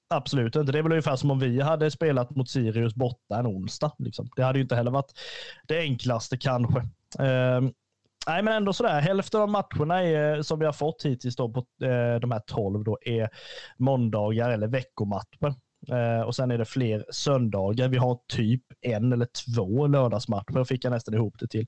absolut 0.09 0.55
inte. 0.55 0.71
Det 0.71 0.79
är 0.79 0.83
väl 0.83 0.91
ungefär 0.91 1.15
som 1.15 1.31
om 1.31 1.39
vi 1.39 1.61
hade 1.61 1.91
spelat 1.91 2.35
mot 2.35 2.49
Sirius 2.49 2.95
borta 2.95 3.39
en 3.39 3.47
onsdag. 3.47 3.91
Liksom. 3.97 4.29
Det 4.35 4.43
hade 4.43 4.59
ju 4.59 4.63
inte 4.63 4.75
heller 4.75 4.91
varit 4.91 5.19
det 5.67 5.79
enklaste 5.79 6.37
kanske. 6.37 6.79
Eh, 7.19 7.61
nej, 8.27 8.43
men 8.43 8.47
ändå 8.47 8.73
sådär. 8.73 9.01
Hälften 9.01 9.41
av 9.41 9.49
matcherna 9.49 10.03
är, 10.03 10.35
eh, 10.35 10.41
som 10.41 10.59
vi 10.59 10.65
har 10.65 10.73
fått 10.73 11.05
hittills 11.05 11.35
då 11.35 11.49
på 11.49 11.59
eh, 11.85 12.19
de 12.19 12.31
här 12.31 12.41
tolv 12.47 12.83
då, 12.83 12.97
är 13.01 13.29
måndagar 13.77 14.49
eller 14.49 14.67
veckomatcher. 14.67 15.55
Uh, 15.91 16.21
och 16.21 16.35
sen 16.35 16.51
är 16.51 16.57
det 16.57 16.65
fler 16.65 17.05
söndagar. 17.09 17.87
Vi 17.87 17.97
har 17.97 18.19
typ 18.27 18.63
en 18.81 19.13
eller 19.13 19.27
två 19.45 19.87
lördagsmatcher, 19.87 20.63
fick 20.63 20.85
jag 20.85 20.91
nästan 20.91 21.13
ihop 21.13 21.35
det 21.39 21.47
till. 21.47 21.67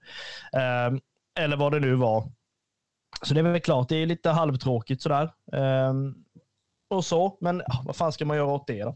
Uh, 0.55 0.99
eller 1.39 1.57
vad 1.57 1.71
det 1.71 1.79
nu 1.79 1.95
var. 1.95 2.31
Så 3.21 3.33
det 3.33 3.39
är 3.39 3.43
väl 3.43 3.61
klart, 3.61 3.89
det 3.89 3.95
är 3.95 4.05
lite 4.05 4.29
halvtråkigt 4.29 5.01
sådär. 5.01 5.33
Um, 5.51 6.25
och 6.89 7.05
så, 7.05 7.37
men 7.41 7.61
vad 7.85 7.95
fan 7.95 8.11
ska 8.11 8.25
man 8.25 8.37
göra 8.37 8.51
åt 8.51 8.67
det 8.67 8.83
då? 8.83 8.95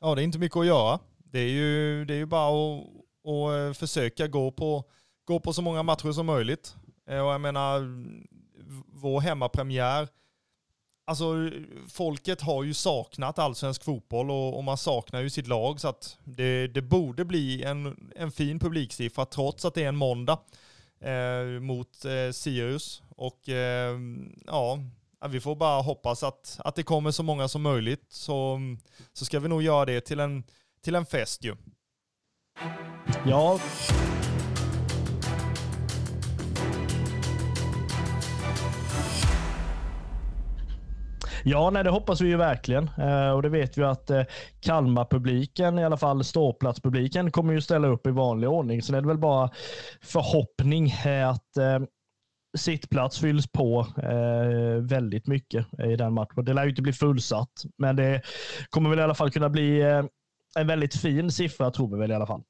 Ja, 0.00 0.14
det 0.14 0.22
är 0.22 0.24
inte 0.24 0.38
mycket 0.38 0.56
att 0.56 0.66
göra. 0.66 0.98
Det 1.18 1.38
är 1.38 1.48
ju, 1.48 2.04
det 2.04 2.14
är 2.14 2.18
ju 2.18 2.26
bara 2.26 2.48
att, 2.48 2.84
att 3.24 3.68
eh, 3.68 3.78
försöka 3.78 4.26
gå 4.26 4.50
på, 4.50 4.84
gå 5.24 5.40
på 5.40 5.52
så 5.52 5.62
många 5.62 5.82
matcher 5.82 6.12
som 6.12 6.26
möjligt. 6.26 6.76
Eh, 7.08 7.20
och 7.26 7.32
jag 7.32 7.40
menar, 7.40 7.80
vår 8.86 9.20
hemmapremiär, 9.20 10.08
alltså 11.06 11.50
folket 11.88 12.40
har 12.40 12.62
ju 12.62 12.74
saknat 12.74 13.38
allsvensk 13.38 13.84
fotboll 13.84 14.30
och, 14.30 14.56
och 14.56 14.64
man 14.64 14.78
saknar 14.78 15.20
ju 15.20 15.30
sitt 15.30 15.46
lag 15.46 15.80
så 15.80 15.88
att 15.88 16.18
det, 16.24 16.66
det 16.66 16.82
borde 16.82 17.24
bli 17.24 17.64
en, 17.64 18.10
en 18.16 18.30
fin 18.32 18.58
publiksiffra 18.58 19.26
trots 19.26 19.64
att 19.64 19.74
det 19.74 19.84
är 19.84 19.88
en 19.88 19.96
måndag 19.96 20.38
Eh, 21.04 21.60
mot 21.60 22.04
eh, 22.04 22.32
Sirius. 22.32 23.02
Och 23.16 23.48
eh, 23.48 23.98
ja, 24.46 24.78
vi 25.28 25.40
får 25.40 25.56
bara 25.56 25.82
hoppas 25.82 26.22
att, 26.22 26.60
att 26.64 26.74
det 26.74 26.82
kommer 26.82 27.10
så 27.10 27.22
många 27.22 27.48
som 27.48 27.62
möjligt. 27.62 28.06
Så, 28.08 28.60
så 29.12 29.24
ska 29.24 29.40
vi 29.40 29.48
nog 29.48 29.62
göra 29.62 29.84
det 29.84 30.00
till 30.00 30.20
en, 30.20 30.44
till 30.82 30.94
en 30.94 31.06
fest 31.06 31.44
ju. 31.44 31.56
Ja. 33.26 33.60
Ja, 41.46 41.70
nej, 41.70 41.84
det 41.84 41.90
hoppas 41.90 42.20
vi 42.20 42.28
ju 42.28 42.36
verkligen. 42.36 42.90
Eh, 42.98 43.30
och 43.30 43.42
det 43.42 43.48
vet 43.48 43.78
vi 43.78 43.82
att 43.82 44.10
eh, 44.10 44.22
Kalmar-publiken, 44.60 45.78
i 45.78 45.84
alla 45.84 45.96
fall 45.96 46.24
ståplatspubliken, 46.24 47.30
kommer 47.30 47.52
ju 47.52 47.60
ställa 47.60 47.88
upp 47.88 48.06
i 48.06 48.10
vanlig 48.10 48.48
ordning. 48.48 48.82
Så 48.82 48.92
det 48.92 48.98
är 48.98 49.02
väl 49.02 49.18
bara 49.18 49.50
förhoppning 50.02 50.90
eh, 50.90 51.28
att 51.28 51.56
eh, 51.56 51.78
sittplats 52.56 53.18
fylls 53.20 53.46
på 53.52 53.86
eh, 54.02 54.82
väldigt 54.82 55.26
mycket 55.26 55.66
i 55.84 55.96
den 55.96 56.12
matchen. 56.14 56.44
Det 56.44 56.52
lär 56.54 56.64
ju 56.64 56.70
inte 56.70 56.82
bli 56.82 56.92
fullsatt, 56.92 57.62
men 57.78 57.96
det 57.96 58.22
kommer 58.70 58.90
väl 58.90 58.98
i 58.98 59.02
alla 59.02 59.14
fall 59.14 59.30
kunna 59.30 59.48
bli 59.48 59.80
eh, 59.80 60.04
en 60.58 60.66
väldigt 60.66 60.94
fin 60.94 61.30
siffra, 61.30 61.70
tror 61.70 61.90
vi 61.94 61.98
väl 61.98 62.10
i 62.10 62.14
alla 62.14 62.26
fall. 62.26 62.42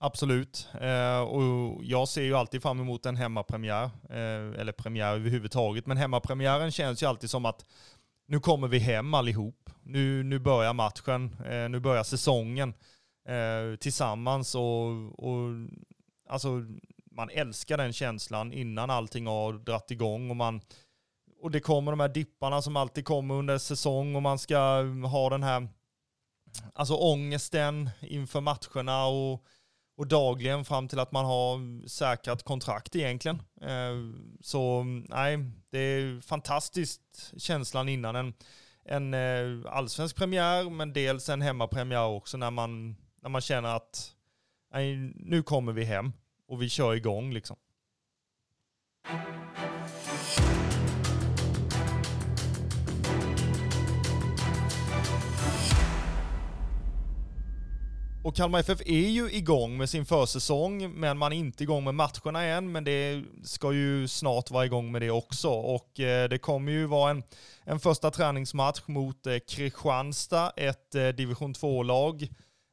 Absolut. 0.00 0.68
Eh, 0.80 1.20
och 1.20 1.84
jag 1.84 2.08
ser 2.08 2.22
ju 2.22 2.34
alltid 2.34 2.62
fram 2.62 2.80
emot 2.80 3.06
en 3.06 3.16
hemmapremiär, 3.16 3.90
eh, 4.10 4.60
eller 4.60 4.72
premiär 4.72 5.14
överhuvudtaget. 5.14 5.86
Men 5.86 5.96
hemmapremiären 5.96 6.70
känns 6.70 7.02
ju 7.02 7.06
alltid 7.06 7.30
som 7.30 7.44
att 7.44 7.64
nu 8.26 8.40
kommer 8.40 8.68
vi 8.68 8.78
hem 8.78 9.14
allihop. 9.14 9.70
Nu, 9.82 10.22
nu 10.22 10.38
börjar 10.38 10.72
matchen, 10.72 11.36
eh, 11.46 11.68
nu 11.68 11.80
börjar 11.80 12.02
säsongen 12.02 12.74
eh, 13.28 13.76
tillsammans. 13.76 14.54
Och, 14.54 15.18
och, 15.18 15.50
alltså, 16.28 16.48
man 17.10 17.30
älskar 17.30 17.76
den 17.76 17.92
känslan 17.92 18.52
innan 18.52 18.90
allting 18.90 19.26
har 19.26 19.52
dratt 19.52 19.90
igång. 19.90 20.30
Och, 20.30 20.36
man, 20.36 20.60
och 21.40 21.50
det 21.50 21.60
kommer 21.60 21.92
de 21.92 22.00
här 22.00 22.08
dipparna 22.08 22.62
som 22.62 22.76
alltid 22.76 23.04
kommer 23.04 23.34
under 23.34 23.58
säsong 23.58 24.16
och 24.16 24.22
man 24.22 24.38
ska 24.38 24.58
ha 25.10 25.30
den 25.30 25.42
här 25.42 25.68
alltså 26.74 26.94
ångesten 26.94 27.90
inför 28.00 28.40
matcherna. 28.40 29.06
och 29.06 29.44
och 29.98 30.06
dagligen 30.06 30.64
fram 30.64 30.88
till 30.88 30.98
att 30.98 31.12
man 31.12 31.24
har 31.24 31.88
säkrat 31.88 32.42
kontrakt 32.42 32.96
egentligen. 32.96 33.42
Eh, 33.60 34.20
så 34.40 34.82
nej, 35.08 35.38
det 35.70 35.78
är 35.78 36.20
fantastiskt 36.20 37.32
känslan 37.36 37.88
innan 37.88 38.16
en, 38.16 38.34
en 38.84 39.14
eh, 39.14 39.72
allsvensk 39.72 40.16
premiär, 40.16 40.70
men 40.70 40.92
dels 40.92 41.28
en 41.28 41.42
hemmapremiär 41.42 42.06
också 42.06 42.36
när 42.36 42.50
man, 42.50 42.96
när 43.22 43.30
man 43.30 43.40
känner 43.40 43.76
att 43.76 44.14
nej, 44.72 44.96
nu 45.14 45.42
kommer 45.42 45.72
vi 45.72 45.84
hem 45.84 46.12
och 46.48 46.62
vi 46.62 46.68
kör 46.68 46.94
igång 46.94 47.32
liksom. 47.32 47.56
Och 58.22 58.36
Kalmar 58.36 58.60
FF 58.60 58.80
är 58.86 59.08
ju 59.08 59.30
igång 59.30 59.76
med 59.76 59.90
sin 59.90 60.06
försäsong, 60.06 60.90
men 61.00 61.18
man 61.18 61.32
är 61.32 61.36
inte 61.36 61.62
igång 61.62 61.84
med 61.84 61.94
matcherna 61.94 62.42
än, 62.42 62.72
men 62.72 62.84
det 62.84 63.24
ska 63.44 63.72
ju 63.72 64.08
snart 64.08 64.50
vara 64.50 64.66
igång 64.66 64.92
med 64.92 65.02
det 65.02 65.10
också. 65.10 65.48
Och 65.48 66.00
eh, 66.00 66.28
det 66.28 66.38
kommer 66.38 66.72
ju 66.72 66.86
vara 66.86 67.10
en, 67.10 67.22
en 67.64 67.80
första 67.80 68.10
träningsmatch 68.10 68.80
mot 68.86 69.26
eh, 69.26 69.36
Kristianstad, 69.48 70.52
ett 70.56 70.94
eh, 70.94 71.08
division 71.08 71.54
2-lag. 71.54 72.22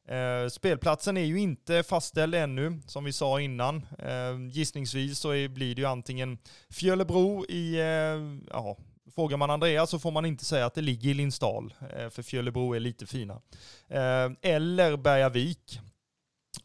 Eh, 0.08 0.48
spelplatsen 0.48 1.16
är 1.16 1.24
ju 1.24 1.40
inte 1.40 1.82
fastställd 1.82 2.34
ännu, 2.34 2.80
som 2.86 3.04
vi 3.04 3.12
sa 3.12 3.40
innan. 3.40 3.76
Eh, 3.98 4.48
gissningsvis 4.50 5.18
så 5.18 5.30
är, 5.30 5.48
blir 5.48 5.74
det 5.74 5.80
ju 5.80 5.88
antingen 5.88 6.38
Fjölebro 6.70 7.44
i, 7.48 7.80
eh, 7.80 8.50
ja, 8.50 8.76
Frågar 9.16 9.36
man 9.36 9.50
Andreas 9.50 9.90
så 9.90 9.98
får 9.98 10.10
man 10.10 10.26
inte 10.26 10.44
säga 10.44 10.66
att 10.66 10.74
det 10.74 10.80
ligger 10.80 11.10
i 11.10 11.14
Lindsdal, 11.14 11.74
eh, 11.96 12.08
för 12.08 12.22
Fjölebro 12.22 12.74
är 12.74 12.80
lite 12.80 13.06
fina. 13.06 13.34
Eh, 13.88 14.30
eller 14.42 14.96
Bergavik. 14.96 15.80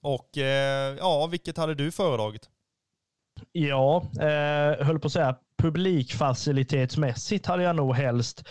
Och 0.02 0.38
eh, 0.38 0.96
ja, 1.00 1.28
vilket 1.28 1.58
hade 1.58 1.76
du 1.76 1.92
föredragit? 1.92 2.50
Ja, 3.52 4.04
eh, 4.20 4.86
höll 4.86 5.00
på 5.00 5.08
att 5.08 5.14
säga 5.14 5.36
publikfacilitetsmässigt 5.62 7.46
hade 7.46 7.64
jag 7.64 7.76
nog 7.76 7.96
helst 7.96 8.48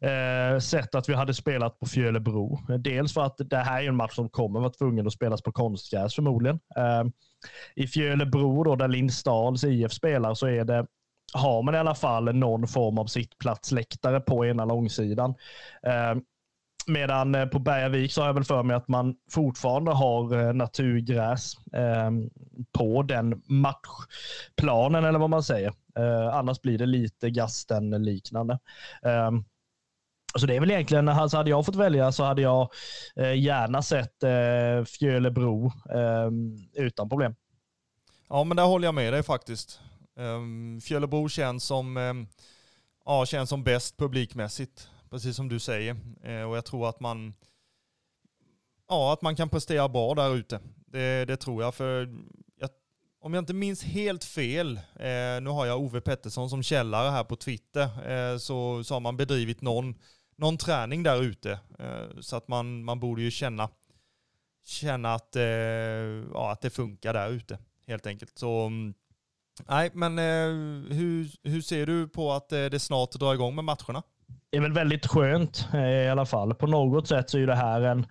eh, 0.00 0.58
sett 0.60 0.94
att 0.94 1.08
vi 1.08 1.14
hade 1.14 1.34
spelat 1.34 1.78
på 1.78 1.86
Fjölebro. 1.86 2.58
Dels 2.78 3.14
för 3.14 3.24
att 3.24 3.36
det 3.38 3.56
här 3.56 3.82
är 3.82 3.88
en 3.88 3.96
match 3.96 4.14
som 4.14 4.28
kommer 4.28 4.60
vara 4.60 4.70
tvungen 4.70 5.06
att 5.06 5.12
spelas 5.12 5.42
på 5.42 5.52
konstgräs 5.52 6.14
förmodligen. 6.14 6.60
Eh, 6.76 7.04
I 7.74 7.86
Fjölebro, 7.86 8.64
då, 8.64 8.76
där 8.76 8.88
Lindsdals 8.88 9.64
IF 9.64 9.92
spelar, 9.92 10.34
så 10.34 10.46
är 10.46 10.64
det 10.64 10.86
har 11.32 11.62
man 11.62 11.74
i 11.74 11.78
alla 11.78 11.94
fall 11.94 12.34
någon 12.34 12.68
form 12.68 12.98
av 12.98 13.06
sittplatsläktare 13.06 14.20
på 14.20 14.46
ena 14.46 14.64
långsidan. 14.64 15.34
Eh, 15.82 16.14
medan 16.86 17.34
eh, 17.34 17.46
på 17.46 17.58
Bergavik 17.58 18.12
så 18.12 18.20
har 18.20 18.26
jag 18.26 18.34
väl 18.34 18.44
för 18.44 18.62
mig 18.62 18.76
att 18.76 18.88
man 18.88 19.14
fortfarande 19.30 19.90
har 19.92 20.38
eh, 20.38 20.52
naturgräs 20.52 21.54
eh, 21.72 22.10
på 22.72 23.02
den 23.02 23.42
matchplanen 23.46 25.04
eller 25.04 25.18
vad 25.18 25.30
man 25.30 25.42
säger. 25.42 25.72
Eh, 25.98 26.34
annars 26.34 26.60
blir 26.60 26.78
det 26.78 26.86
lite 26.86 27.30
gasten-liknande. 27.30 28.58
Eh, 29.02 29.30
så 30.38 30.46
det 30.46 30.56
är 30.56 30.60
väl 30.60 30.70
egentligen, 30.70 31.08
alltså 31.08 31.36
hade 31.36 31.50
jag 31.50 31.66
fått 31.66 31.76
välja 31.76 32.12
så 32.12 32.24
hade 32.24 32.42
jag 32.42 32.70
eh, 33.16 33.34
gärna 33.34 33.82
sett 33.82 34.22
eh, 34.22 34.84
Fjölebro 34.84 35.72
utan 36.74 37.08
problem. 37.08 37.34
Ja, 38.28 38.44
men 38.44 38.56
där 38.56 38.64
håller 38.64 38.88
jag 38.88 38.94
med 38.94 39.12
dig 39.12 39.22
faktiskt. 39.22 39.80
Ehm, 40.18 40.74
um, 40.74 40.80
Fjällebo 40.80 41.28
känns 41.28 41.64
som, 41.64 41.96
um, 41.96 42.26
ja, 43.04 43.26
känns 43.26 43.50
som 43.50 43.64
bäst 43.64 43.96
publikmässigt, 43.96 44.88
precis 45.10 45.36
som 45.36 45.48
du 45.48 45.58
säger. 45.58 45.94
Uh, 46.26 46.42
och 46.42 46.56
jag 46.56 46.64
tror 46.64 46.88
att 46.88 47.00
man, 47.00 47.34
ja, 48.88 49.12
att 49.12 49.22
man 49.22 49.36
kan 49.36 49.48
prestera 49.48 49.88
bra 49.88 50.14
där 50.14 50.34
ute. 50.34 50.60
Det, 50.86 51.24
det 51.24 51.36
tror 51.36 51.62
jag, 51.62 51.74
för 51.74 52.08
jag, 52.60 52.70
om 53.20 53.34
jag 53.34 53.42
inte 53.42 53.54
minns 53.54 53.82
helt 53.82 54.24
fel, 54.24 54.76
uh, 54.76 55.40
nu 55.42 55.50
har 55.50 55.66
jag 55.66 55.80
Ove 55.80 56.00
Pettersson 56.00 56.50
som 56.50 56.62
källare 56.62 57.10
här 57.10 57.24
på 57.24 57.36
Twitter, 57.36 58.10
uh, 58.10 58.38
så, 58.38 58.84
så 58.84 58.94
har 58.94 59.00
man 59.00 59.16
bedrivit 59.16 59.60
någon, 59.60 59.94
någon 60.36 60.58
träning 60.58 61.02
där 61.02 61.22
ute. 61.22 61.58
så 62.20 62.36
att 62.36 62.48
man, 62.48 62.84
man 62.84 63.00
borde 63.00 63.22
ju 63.22 63.30
känna, 63.30 63.68
känna 64.64 65.14
att, 65.14 65.36
ja, 66.32 66.52
att 66.52 66.60
det 66.60 66.70
funkar 66.70 67.14
där 67.14 67.30
ute, 67.30 67.58
helt 67.86 68.06
enkelt. 68.06 68.38
Så 68.38 68.66
um, 68.66 68.94
Nej, 69.66 69.90
men 69.94 70.18
eh, 70.18 70.94
hur, 70.96 71.30
hur 71.42 71.60
ser 71.60 71.86
du 71.86 72.08
på 72.08 72.32
att 72.32 72.52
eh, 72.52 72.64
det 72.64 72.80
snart 72.80 73.12
drar 73.12 73.34
igång 73.34 73.54
med 73.54 73.64
matcherna? 73.64 74.02
Det 74.50 74.56
är 74.56 74.60
väl 74.60 74.72
väldigt 74.72 75.06
skönt 75.06 75.68
eh, 75.74 75.80
i 75.80 76.08
alla 76.08 76.26
fall. 76.26 76.54
På 76.54 76.66
något 76.66 77.08
sätt 77.08 77.30
så 77.30 77.38
är 77.38 77.46
det 77.46 77.54
här 77.54 77.80
en, 77.80 78.06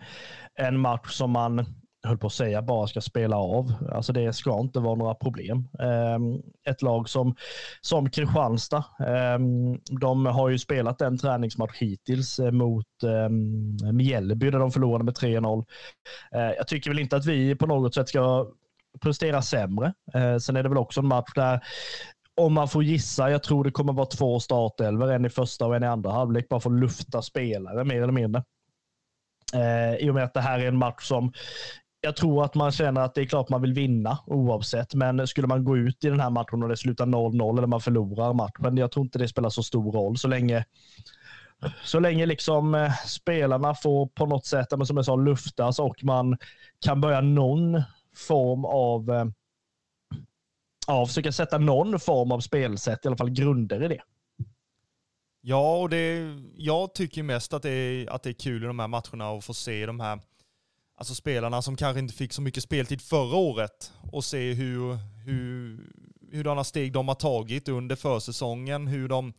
en 0.56 0.80
match 0.80 1.12
som 1.12 1.32
man, 1.32 1.66
höll 2.08 2.18
på 2.18 2.28
att 2.28 2.34
säga, 2.34 2.62
bara 2.62 2.88
ska 2.88 3.02
spela 3.02 3.38
av. 3.38 3.74
Alltså 3.92 4.14
det 4.14 4.34
ska 4.34 4.60
inte 4.60 4.80
vara 4.80 4.96
några 4.96 5.16
problem. 5.16 5.68
Ehm, 5.80 6.42
ett 6.70 6.82
lag 6.82 7.10
som, 7.10 7.36
som 7.82 8.10
Kristianstad, 8.10 8.84
ehm, 9.00 9.80
de 10.02 10.26
har 10.26 10.50
ju 10.50 10.60
spelat 10.60 11.02
en 11.02 11.18
träningsmatch 11.18 11.78
hittills 11.78 12.40
eh, 12.40 12.52
mot 12.52 13.04
ehm, 13.04 13.78
Mjällby 13.98 14.50
där 14.50 14.60
de 14.60 14.72
förlorade 14.72 15.04
med 15.04 15.14
3-0. 15.14 15.66
Eh, 16.32 16.42
jag 16.42 16.68
tycker 16.68 16.90
väl 16.90 17.00
inte 17.00 17.16
att 17.16 17.26
vi 17.26 17.56
på 17.56 17.66
något 17.66 17.94
sätt 17.94 18.10
ska 18.10 18.48
presterar 19.02 19.42
sämre. 19.42 19.94
Eh, 20.14 20.38
sen 20.38 20.56
är 20.56 20.64
det 20.64 20.70
väl 20.70 20.78
också 20.78 21.00
en 21.00 21.08
match 21.08 21.32
där 21.36 21.62
om 22.42 22.54
man 22.54 22.68
får 22.68 22.84
gissa, 22.84 23.30
jag 23.30 23.44
tror 23.44 23.64
det 23.64 23.72
kommer 23.72 23.94
vara 23.94 24.06
två 24.06 24.40
startelver, 24.40 25.08
en 25.08 25.26
i 25.26 25.30
första 25.30 25.66
och 25.66 25.76
en 25.76 25.84
i 25.84 25.88
andra 25.88 26.12
halvlek, 26.12 26.50
bara 26.50 26.60
för 26.60 26.70
att 26.70 26.80
lufta 26.80 27.22
spelare 27.22 27.84
mer 27.84 28.02
eller 28.02 28.14
mindre. 28.14 28.44
Eh, 29.54 29.96
I 29.96 30.10
och 30.10 30.16
med 30.16 30.24
att 30.24 30.34
det 30.34 30.42
här 30.42 30.60
är 30.60 30.68
en 30.68 30.78
match 30.78 31.04
som 31.04 31.34
jag 32.02 32.16
tror 32.16 32.44
att 32.44 32.56
man 32.56 32.72
känner 32.72 33.02
att 33.02 33.16
det 33.16 33.22
är 33.22 33.26
klart 33.26 33.50
man 33.50 33.62
vill 33.62 33.74
vinna 33.74 34.20
oavsett, 34.26 34.94
men 34.94 35.28
skulle 35.28 35.48
man 35.48 35.64
gå 35.64 35.78
ut 35.78 36.04
i 36.04 36.10
den 36.10 36.20
här 36.20 36.30
matchen 36.30 36.64
och 36.64 36.70
det 36.70 36.78
slutar 36.78 37.06
0-0 37.06 37.58
eller 37.58 37.68
man 37.68 37.82
förlorar 37.82 38.34
matchen, 38.34 38.78
jag 38.78 38.92
tror 38.92 39.06
inte 39.06 39.20
det 39.20 39.28
spelar 39.28 39.50
så 39.50 39.64
stor 39.64 39.92
roll 39.92 40.18
så 40.18 40.28
länge 40.28 40.66
så 41.84 42.00
länge 42.00 42.26
liksom 42.26 42.76
eh, 42.76 42.92
spelarna 43.06 43.76
får 43.76 44.08
på 44.08 44.26
något 44.26 44.46
sätt, 44.46 44.68
som 44.70 44.98
jag 44.98 45.06
sa, 45.06 45.16
luftas 45.16 45.80
och 45.80 46.04
man 46.04 46.38
kan 46.86 47.02
börja 47.02 47.22
någon 47.22 47.84
form 48.18 48.66
av 48.66 49.10
eh, 49.12 49.26
ja, 50.88 51.06
försöka 51.06 51.32
sätta 51.32 51.58
någon 51.58 52.00
form 52.00 52.32
av 52.32 52.40
spelsätt, 52.40 53.06
i 53.06 53.08
alla 53.08 53.18
fall 53.18 53.30
grunder 53.30 53.84
i 53.84 53.88
det. 53.88 54.02
Ja, 55.42 55.78
och 55.78 55.90
det, 55.90 56.36
jag 56.56 56.94
tycker 56.94 57.24
mest 57.24 57.54
att 57.54 57.62
det, 57.62 57.70
är, 57.70 58.10
att 58.10 58.24
det 58.24 58.30
är 58.30 58.34
kul 58.34 58.64
i 58.64 58.68
de 58.68 58.80
här 58.80 58.88
matcherna 58.88 59.30
att 59.30 59.46
få 59.46 59.54
se 59.54 59.86
de 59.86 60.00
här 60.00 60.20
alltså 60.98 61.16
spelarna 61.16 61.62
som 61.62 61.76
kanske 61.76 62.00
inte 62.00 62.14
fick 62.14 62.34
så 62.34 62.42
mycket 62.42 62.64
speltid 62.64 63.02
förra 63.02 63.36
året 63.36 63.94
och 64.12 64.24
se 64.24 64.54
hur, 64.54 64.96
hur, 65.26 65.80
hurdana 66.32 66.64
steg 66.64 66.94
de 66.94 67.08
har 67.08 67.16
tagit 67.16 67.68
under 67.68 67.96
försäsongen, 67.96 68.88
hur 68.88 69.08
de, 69.08 69.34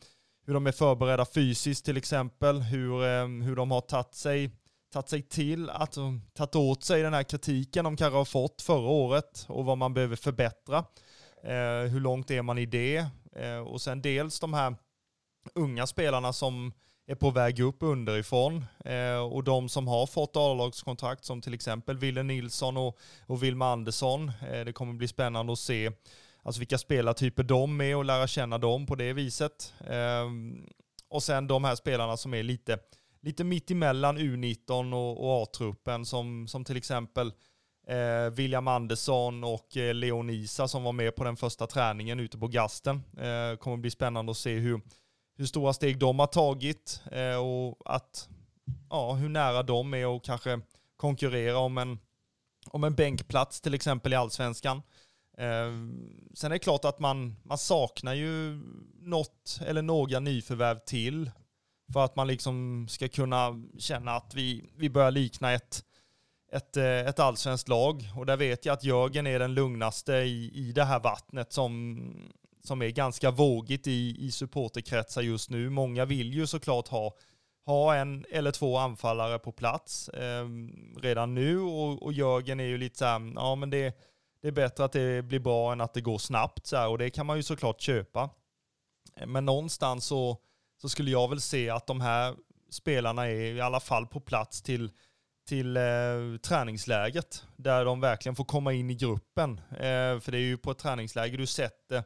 hur 0.47 0.55
de 0.55 0.67
är 0.67 0.73
förberedda 0.73 1.25
fysiskt 1.25 1.85
till 1.85 1.97
exempel, 1.97 2.61
hur, 2.61 3.05
eh, 3.05 3.27
hur 3.27 3.57
de 3.57 3.71
har 3.71 3.81
tagit 3.81 4.15
sig 4.15 4.51
tagit 4.93 5.09
sig 5.09 5.23
till, 5.23 5.71
att 5.71 5.97
eh, 5.97 6.15
tagit 6.35 6.57
åt 6.57 6.85
sig 6.85 7.03
den 7.03 7.15
här 7.15 7.23
kritiken 7.23 7.85
de 7.85 7.97
kanske 7.97 8.17
har 8.17 8.25
fått 8.25 8.63
förra 8.63 8.89
året 8.89 9.47
och 9.49 9.65
vad 9.65 9.79
man 9.79 9.95
behöver 9.95 10.17
förbättra. 10.17 10.85
Eh, 11.43 11.91
hur 11.91 12.01
långt 12.01 12.31
är 12.31 12.43
man 12.43 12.59
i 12.59 12.67
det? 12.67 13.07
Eh, 13.37 13.59
och 13.59 13.81
sen 13.81 14.03
dels 14.03 14.41
de 14.41 14.55
här 14.55 14.77
unga 15.55 15.87
spelarna 15.87 16.33
som 16.33 16.73
är 17.07 17.15
på 17.15 17.31
väg 17.31 17.61
upp 17.61 17.77
underifrån 17.81 18.65
eh, 18.85 19.19
och 19.19 19.45
de 19.45 19.69
som 19.69 19.89
har 19.89 20.07
fått 20.07 20.37
A-lagskontrakt 20.37 21.25
som 21.25 21.41
till 21.41 21.55
exempel 21.55 21.99
Wille 21.99 22.23
Nilsson 22.23 22.77
och, 22.77 22.99
och 23.27 23.43
Wilma 23.43 23.73
Andersson. 23.73 24.33
Eh, 24.51 24.65
det 24.65 24.73
kommer 24.73 24.93
bli 24.93 25.09
spännande 25.09 25.53
att 25.53 25.59
se 25.59 25.91
alltså 26.43 26.59
vilka 26.59 26.79
spelartyper 26.79 27.43
de 27.43 27.81
är 27.81 27.97
och 27.97 28.05
lära 28.05 28.27
känna 28.27 28.59
dem 28.59 28.87
på 28.87 28.95
det 28.95 29.13
viset. 29.13 29.75
Eh, 29.87 30.27
och 31.09 31.23
sen 31.23 31.47
de 31.47 31.65
här 31.65 31.75
spelarna 31.75 32.17
som 32.17 32.35
är 32.35 32.43
lite 32.43 32.79
lite 33.21 33.45
mitt 33.45 33.71
emellan 33.71 34.19
U19 34.19 34.95
och, 34.95 35.25
och 35.25 35.43
A-truppen 35.43 36.07
som, 36.07 36.49
som 36.49 36.65
till 36.65 36.77
exempel 36.77 37.33
eh, 37.89 38.31
William 38.31 38.69
Andersson 38.69 39.45
och 39.45 39.77
eh, 39.77 39.95
Leon 39.95 40.31
Isa 40.31 40.69
som 40.69 40.83
var 40.83 40.93
med 40.93 41.17
på 41.17 41.25
den 41.25 41.37
första 41.37 41.67
träningen 41.67 42.21
ute 42.21 42.39
på 42.39 42.49
Gasten. 42.49 42.97
Eh, 42.97 43.57
kommer 43.57 43.77
bli 43.77 43.91
spännande 43.91 44.31
att 44.31 44.37
se 44.37 44.55
hur, 44.55 44.81
hur 45.37 45.47
stora 45.47 45.73
steg 45.73 45.99
de 45.99 46.19
har 46.19 46.27
tagit 46.27 47.03
eh, 47.13 47.37
och 47.37 47.83
att, 47.85 48.29
ja, 48.91 49.13
hur 49.13 49.29
nära 49.29 49.63
de 49.63 49.95
är 49.95 50.07
och 50.07 50.25
kanske 50.25 50.61
konkurrera 50.97 51.59
om 51.59 51.79
en, 51.79 51.99
om 52.67 52.85
en 52.85 52.95
bänkplats 52.95 53.61
till 53.61 53.75
exempel 53.75 54.13
i 54.13 54.17
allsvenskan. 54.17 54.83
Eh, 55.39 55.73
sen 56.35 56.51
är 56.51 56.51
det 56.51 56.59
klart 56.59 56.85
att 56.85 56.99
man, 56.99 57.37
man 57.43 57.59
saknar 57.59 58.15
ju 58.15 58.61
något 59.01 59.61
eller 59.67 59.83
några 59.83 60.21
nyförvärv 60.21 60.79
till 60.87 61.31
för 61.93 62.05
att 62.05 62.17
man 62.17 62.27
liksom 62.27 62.87
ska 62.89 63.09
kunna 63.09 63.63
känna 63.79 64.13
att 64.13 64.35
vi, 64.35 64.65
vi 64.77 64.91
börjar 64.91 65.11
likna 65.11 65.53
ett, 65.53 65.85
ett, 66.53 66.77
eh, 66.77 66.85
ett 66.85 67.19
allsvenskt 67.19 67.69
lag. 67.69 68.13
Och 68.17 68.27
där 68.27 68.37
vet 68.37 68.67
jag 68.67 68.73
att 68.73 68.85
Jörgen 68.85 69.27
är 69.27 69.39
den 69.39 69.55
lugnaste 69.55 70.13
i, 70.13 70.51
i 70.55 70.73
det 70.73 70.85
här 70.85 71.01
vattnet 71.01 71.53
som, 71.53 72.01
som 72.65 72.83
är 72.83 72.91
ganska 72.91 73.31
vågigt 73.31 73.87
i, 73.87 74.17
i 74.19 74.31
supporterkretsar 74.31 75.23
just 75.23 75.51
nu. 75.51 75.71
Många 75.71 76.05
vill 76.05 76.35
ju 76.35 76.47
såklart 76.47 76.89
ha, 76.89 77.15
ha 77.67 77.95
en 77.95 78.25
eller 78.31 78.51
två 78.51 78.77
anfallare 78.77 79.39
på 79.39 79.53
plats 79.53 80.09
eh, 80.09 80.47
redan 81.01 81.35
nu 81.35 81.61
och, 81.61 82.03
och 82.03 82.13
Jörgen 82.13 82.61
är 82.61 82.65
ju 82.65 82.79
lite 82.79 82.99
så 82.99 83.05
här, 83.05 83.33
ja 83.35 83.55
men 83.55 83.71
det, 83.71 83.97
det 84.43 84.49
är 84.49 84.53
bättre 84.53 84.85
att 84.85 84.93
det 84.93 85.25
blir 85.25 85.41
bra 85.41 85.73
än 85.73 85.81
att 85.81 85.95
det 85.95 86.01
går 86.01 86.19
snabbt 86.19 86.67
så 86.67 86.77
här, 86.77 86.89
och 86.89 86.99
det 86.99 87.11
kan 87.11 87.27
man 87.27 87.37
ju 87.37 87.43
såklart 87.43 87.81
köpa. 87.81 88.31
Men 89.27 89.45
någonstans 89.45 90.05
så 90.05 90.39
så 90.81 90.89
skulle 90.89 91.11
jag 91.11 91.29
väl 91.29 91.41
se 91.41 91.71
att 91.71 91.87
de 91.87 92.01
här 92.01 92.35
spelarna 92.71 93.27
är 93.27 93.55
i 93.55 93.61
alla 93.61 93.81
fall 93.81 94.07
på 94.07 94.21
plats 94.21 94.63
till, 94.63 94.91
till 95.49 95.77
eh, 95.77 95.83
träningsläget 96.43 97.45
där 97.57 97.85
de 97.85 98.01
verkligen 98.01 98.37
får 98.37 98.45
komma 98.45 98.73
in 98.73 98.91
i 98.91 98.95
gruppen. 98.95 99.61
Eh, 99.71 100.21
för 100.21 100.31
det 100.31 100.39
är 100.39 100.43
ju 100.43 100.59
på 100.59 100.71
ett 100.71 100.79
träningsläger 100.79 101.39
du 101.39 101.47
sätter 101.47 102.05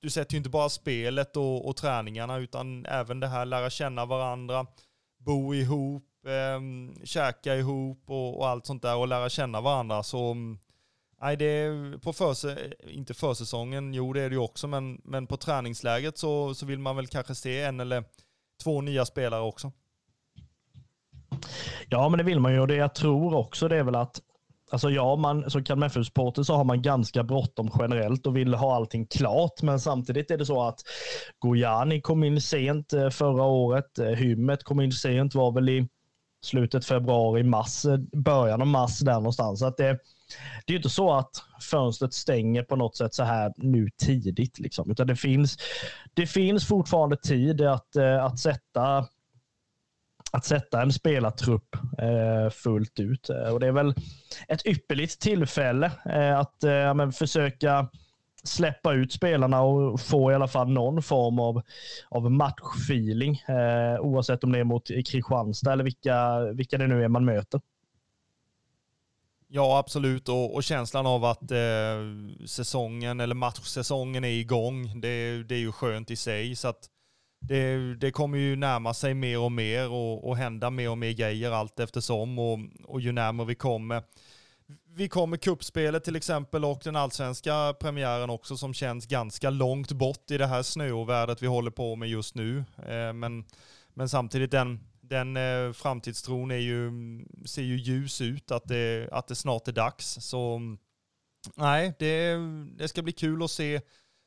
du 0.00 0.10
sätter 0.10 0.32
ju 0.32 0.38
inte 0.38 0.50
bara 0.50 0.68
spelet 0.68 1.36
och, 1.36 1.68
och 1.68 1.76
träningarna 1.76 2.36
utan 2.36 2.86
även 2.86 3.20
det 3.20 3.26
här 3.26 3.44
lära 3.44 3.70
känna 3.70 4.06
varandra, 4.06 4.66
bo 5.18 5.54
ihop, 5.54 6.04
eh, 6.26 6.60
käka 7.04 7.56
ihop 7.56 8.04
och, 8.06 8.38
och, 8.38 8.48
allt 8.48 8.66
sånt 8.66 8.82
där 8.82 8.96
och 8.96 9.08
lära 9.08 9.28
känna 9.28 9.60
varandra. 9.60 10.02
Så 10.02 10.30
mm, 10.30 10.58
nej, 11.20 11.36
det 11.36 11.44
är 11.44 11.98
på 11.98 12.12
förse, 12.12 12.72
inte 12.88 13.14
försäsongen, 13.14 13.94
jo 13.94 14.12
det 14.12 14.20
är 14.20 14.30
det 14.30 14.34
ju 14.34 14.40
också, 14.40 14.66
men, 14.66 15.00
men 15.04 15.26
på 15.26 15.36
träningsläget 15.36 16.18
så, 16.18 16.54
så 16.54 16.66
vill 16.66 16.78
man 16.78 16.96
väl 16.96 17.06
kanske 17.06 17.34
se 17.34 17.62
en 17.62 17.80
eller 17.80 18.04
två 18.62 18.80
nya 18.80 19.04
spelare 19.04 19.42
också. 19.42 19.72
Ja, 21.88 22.08
men 22.08 22.18
det 22.18 22.24
vill 22.24 22.40
man 22.40 22.52
ju 22.52 22.60
och 22.60 22.68
det 22.68 22.74
jag 22.74 22.94
tror 22.94 23.34
också 23.34 23.68
det 23.68 23.76
är 23.76 23.84
väl 23.84 23.94
att 23.94 24.20
Alltså 24.70 24.90
ja, 24.90 25.16
man, 25.16 25.50
som 25.50 25.64
Kalmar 25.64 25.86
FF-supporter 25.86 26.42
så 26.42 26.54
har 26.54 26.64
man 26.64 26.82
ganska 26.82 27.22
bråttom 27.22 27.70
generellt 27.78 28.26
och 28.26 28.36
vill 28.36 28.54
ha 28.54 28.76
allting 28.76 29.06
klart. 29.06 29.62
Men 29.62 29.80
samtidigt 29.80 30.30
är 30.30 30.38
det 30.38 30.46
så 30.46 30.62
att 30.62 30.80
Gojani 31.38 32.00
kom 32.00 32.24
in 32.24 32.40
sent 32.40 32.92
eh, 32.92 33.10
förra 33.10 33.42
året. 33.42 33.98
Eh, 33.98 34.06
Hymmet 34.06 34.64
kom 34.64 34.80
in 34.80 34.92
sent, 34.92 35.34
var 35.34 35.52
väl 35.52 35.68
i 35.68 35.88
slutet 36.44 36.84
februari, 36.84 37.42
mars, 37.42 37.84
eh, 37.84 37.98
början 38.12 38.60
av 38.60 38.66
mars 38.66 38.98
där 38.98 39.14
någonstans. 39.14 39.58
Så 39.58 39.66
att 39.66 39.76
det, 39.76 39.98
det 40.66 40.70
är 40.70 40.72
ju 40.72 40.76
inte 40.76 40.90
så 40.90 41.12
att 41.12 41.42
fönstret 41.70 42.14
stänger 42.14 42.62
på 42.62 42.76
något 42.76 42.96
sätt 42.96 43.14
så 43.14 43.22
här 43.22 43.52
nu 43.56 43.88
tidigt. 43.96 44.58
Liksom. 44.58 44.90
Utan 44.90 45.06
det 45.06 45.16
finns, 45.16 45.58
det 46.14 46.26
finns 46.26 46.66
fortfarande 46.66 47.16
tid 47.16 47.60
att, 47.60 47.96
eh, 47.96 48.24
att 48.24 48.38
sätta 48.38 49.06
att 50.32 50.44
sätta 50.44 50.82
en 50.82 50.92
spelartrupp 50.92 51.76
eh, 51.98 52.50
fullt 52.50 53.00
ut. 53.00 53.30
Eh, 53.30 53.52
och 53.52 53.60
det 53.60 53.66
är 53.66 53.72
väl 53.72 53.94
ett 54.48 54.66
ypperligt 54.66 55.20
tillfälle 55.20 55.92
att 56.36 56.56
ja, 56.60 56.94
men, 56.94 57.12
försöka 57.12 57.88
släppa 58.44 58.92
ut 58.92 59.12
spelarna 59.12 59.62
och 59.62 60.00
få 60.00 60.32
i 60.32 60.34
alla 60.34 60.48
fall 60.48 60.68
någon 60.68 61.02
form 61.02 61.38
av, 61.38 61.62
av 62.08 62.30
matchfeeling. 62.30 63.42
Eh, 63.48 64.00
oavsett 64.00 64.44
om 64.44 64.52
det 64.52 64.58
är 64.58 64.64
mot 64.64 64.88
Kristianstad 64.88 65.72
eller 65.72 65.84
vilka, 65.84 66.40
vilka 66.40 66.78
det 66.78 66.86
nu 66.86 67.04
är 67.04 67.08
man 67.08 67.24
möter. 67.24 67.60
Ja, 69.48 69.78
absolut. 69.78 70.28
Och, 70.28 70.54
och 70.54 70.64
känslan 70.64 71.06
av 71.06 71.24
att 71.24 71.50
eh, 71.50 71.98
säsongen 72.46 73.20
eller 73.20 73.34
matchsäsongen 73.34 74.24
är 74.24 74.28
igång, 74.28 75.00
det, 75.00 75.42
det 75.42 75.54
är 75.54 75.58
ju 75.58 75.72
skönt 75.72 76.10
i 76.10 76.16
sig. 76.16 76.56
Så 76.56 76.68
att 76.68 76.90
det, 77.40 77.94
det 77.94 78.10
kommer 78.10 78.38
ju 78.38 78.56
närma 78.56 78.94
sig 78.94 79.14
mer 79.14 79.38
och 79.38 79.52
mer 79.52 79.90
och, 79.90 80.28
och 80.28 80.36
hända 80.36 80.70
mer 80.70 80.90
och 80.90 80.98
mer 80.98 81.12
grejer 81.12 81.50
allt 81.50 81.80
eftersom 81.80 82.38
och, 82.38 82.58
och 82.84 83.00
ju 83.00 83.12
närmare 83.12 83.46
vi 83.46 83.54
kommer. 83.54 84.02
Vi 84.88 85.08
kommer 85.08 85.36
kuppspelet 85.36 86.04
till 86.04 86.16
exempel 86.16 86.64
och 86.64 86.80
den 86.84 86.96
allsvenska 86.96 87.74
premiären 87.80 88.30
också 88.30 88.56
som 88.56 88.74
känns 88.74 89.06
ganska 89.06 89.50
långt 89.50 89.92
bort 89.92 90.30
i 90.30 90.38
det 90.38 90.46
här 90.46 90.62
snöovädret 90.62 91.42
vi 91.42 91.46
håller 91.46 91.70
på 91.70 91.96
med 91.96 92.08
just 92.08 92.34
nu. 92.34 92.64
Eh, 92.88 93.12
men, 93.12 93.44
men 93.94 94.08
samtidigt 94.08 94.50
den, 94.50 94.80
den 95.08 95.36
eh, 95.36 95.72
framtidstron 95.72 96.50
är 96.50 96.56
ju, 96.56 96.90
ser 97.44 97.62
ju 97.62 97.76
ljus 97.76 98.20
ut 98.20 98.50
att 98.50 98.64
det, 98.64 99.08
att 99.12 99.28
det 99.28 99.34
snart 99.34 99.68
är 99.68 99.72
dags. 99.72 100.18
Så 100.20 100.60
nej, 101.54 101.94
det, 101.98 102.36
det 102.78 102.88
ska 102.88 103.02
bli 103.02 103.12
kul 103.12 103.42
att 103.42 103.50
se 103.50 103.80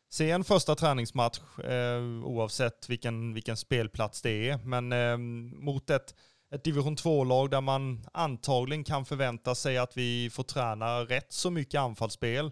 se 0.10 0.32
en 0.32 0.44
första 0.44 0.76
träningsmatch 0.76 1.40
eh, 1.64 2.02
oavsett 2.24 2.90
vilken, 2.90 3.34
vilken 3.34 3.58
spelplats 3.58 4.22
det 4.22 4.50
är. 4.50 4.58
Men 4.58 4.92
eh, 4.92 5.18
mot 5.64 5.90
ett, 5.90 6.16
ett 6.52 6.64
division 6.64 6.96
2-lag 6.96 7.50
där 7.50 7.62
man 7.62 8.06
antagligen 8.14 8.84
kan 8.84 9.06
förvänta 9.06 9.56
sig 9.56 9.78
att 9.78 9.98
vi 9.98 10.30
får 10.30 10.44
träna 10.44 11.00
rätt 11.00 11.34
så 11.34 11.52
mycket 11.52 11.82
anfallsspel. 11.82 12.52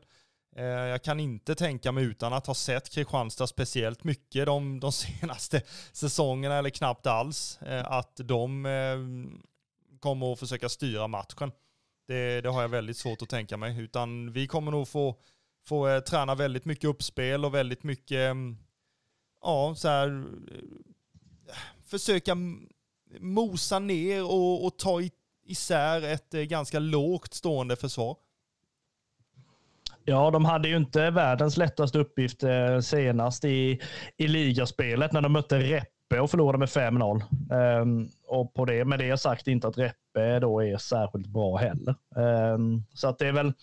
Eh, 0.57 0.65
jag 0.65 1.03
kan 1.03 1.19
inte 1.19 1.55
tänka 1.55 1.91
mig 1.91 2.03
utan 2.03 2.33
att 2.33 2.47
ha 2.47 2.53
sett 2.53 2.89
Kristianstad 2.89 3.47
speciellt 3.47 4.03
mycket 4.03 4.45
de, 4.45 4.79
de 4.79 4.91
senaste 4.91 5.61
säsongerna 5.91 6.55
eller 6.55 6.69
knappt 6.69 7.07
alls 7.07 7.61
eh, 7.61 7.91
att 7.91 8.15
de 8.23 8.65
eh, 8.65 8.97
kommer 9.99 10.33
att 10.33 10.39
försöka 10.39 10.69
styra 10.69 11.07
matchen. 11.07 11.51
Det, 12.07 12.41
det 12.41 12.49
har 12.49 12.61
jag 12.61 12.69
väldigt 12.69 12.97
svårt 12.97 13.21
att 13.21 13.29
tänka 13.29 13.57
mig. 13.57 13.79
Utan 13.81 14.31
vi 14.31 14.47
kommer 14.47 14.71
nog 14.71 14.87
få 14.87 15.15
få 15.67 16.01
träna 16.01 16.35
väldigt 16.35 16.65
mycket 16.65 16.89
uppspel 16.89 17.45
och 17.45 17.53
väldigt 17.53 17.83
mycket, 17.83 18.31
mm, 18.31 18.57
ja, 19.41 19.75
så 19.77 19.87
här, 19.87 20.25
försöka 21.87 22.37
mosa 23.19 23.79
ner 23.79 24.23
och, 24.23 24.65
och 24.65 24.77
ta 24.77 25.01
isär 25.45 26.01
ett 26.01 26.31
ganska 26.31 26.79
lågt 26.79 27.33
stående 27.33 27.75
försvar. 27.75 28.17
Ja, 30.09 30.31
de 30.31 30.45
hade 30.45 30.67
ju 30.67 30.77
inte 30.77 31.09
världens 31.09 31.57
lättaste 31.57 31.99
uppgift 31.99 32.43
eh, 32.43 32.79
senast 32.79 33.45
i, 33.45 33.81
i 34.17 34.27
ligaspelet 34.27 35.11
när 35.11 35.21
de 35.21 35.33
mötte 35.33 35.59
Reppe 35.59 36.19
och 36.19 36.31
förlorade 36.31 36.57
med 36.57 36.67
5-0. 36.67 37.13
Um, 37.13 37.21
ehm, 37.51 38.09
och 38.27 38.53
på 38.53 38.65
det, 38.65 38.85
med 38.85 38.99
det 38.99 39.17
sagt 39.17 39.47
inte 39.47 39.67
att 39.67 39.77
Reppe 39.77 40.39
då 40.39 40.63
är 40.63 40.77
särskilt 40.77 41.27
bra 41.27 41.57
heller. 41.57 41.95
Um, 42.53 42.83
så 42.93 43.07
att 43.07 43.19
det 43.19 43.27
är 43.27 43.31
väl 43.31 43.53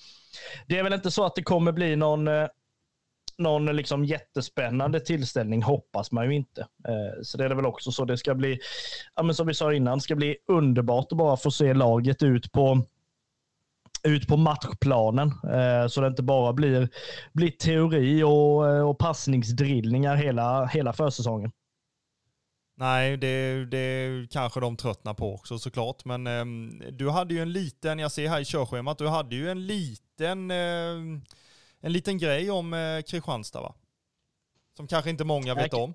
det 0.66 0.78
är 0.78 0.82
väl 0.82 0.92
inte 0.92 1.10
så 1.10 1.24
att 1.24 1.34
det 1.34 1.42
kommer 1.42 1.72
bli 1.72 1.96
någon, 1.96 2.28
eh, 2.28 2.46
någon 3.38 3.66
liksom 3.66 4.04
jättespännande 4.04 5.00
tillställning, 5.00 5.62
hoppas 5.62 6.12
man 6.12 6.24
ju 6.24 6.34
inte. 6.34 6.60
Eh, 6.60 7.22
så 7.22 7.38
det 7.38 7.44
är 7.44 7.48
det 7.48 7.54
väl 7.54 7.66
också 7.66 7.92
så 7.92 8.04
det 8.04 8.16
ska 8.16 8.34
bli, 8.34 8.58
ja, 9.14 9.22
men 9.22 9.34
som 9.34 9.46
vi 9.46 9.54
sa 9.54 9.74
innan, 9.74 9.98
det 9.98 10.02
ska 10.02 10.14
bli 10.16 10.36
underbart 10.48 11.12
att 11.12 11.18
bara 11.18 11.36
få 11.36 11.50
se 11.50 11.74
laget 11.74 12.22
ut 12.22 12.52
på 12.52 12.86
ut 14.04 14.28
på 14.28 14.36
matchplanen 14.36 15.28
eh, 15.28 15.86
så 15.88 16.00
det 16.00 16.06
inte 16.06 16.22
bara 16.22 16.52
blir, 16.52 16.88
blir 17.32 17.50
teori 17.50 18.22
och, 18.22 18.88
och 18.90 18.98
passningsdrillningar 18.98 20.16
hela, 20.16 20.66
hela 20.66 20.92
försäsongen. 20.92 21.52
Nej, 22.76 23.16
det, 23.16 23.64
det 23.64 24.26
kanske 24.30 24.60
de 24.60 24.76
tröttnar 24.76 25.14
på 25.14 25.34
också 25.34 25.58
såklart. 25.58 26.04
Men 26.04 26.26
eh, 26.26 26.44
du 26.92 27.10
hade 27.10 27.34
ju 27.34 27.40
en 27.40 27.52
liten, 27.52 27.98
jag 27.98 28.12
ser 28.12 28.28
här 28.28 28.40
i 28.40 28.44
körschemat, 28.44 28.98
du 28.98 29.08
hade 29.08 29.36
ju 29.36 29.50
en 29.50 29.66
liten, 29.66 30.50
eh, 30.50 31.20
en 31.80 31.92
liten 31.92 32.18
grej 32.18 32.50
om 32.50 32.74
eh, 32.74 33.02
Kristianstad 33.02 33.60
va? 33.60 33.74
Som 34.76 34.86
kanske 34.86 35.10
inte 35.10 35.24
många 35.24 35.54
vet 35.54 35.74
om. 35.74 35.94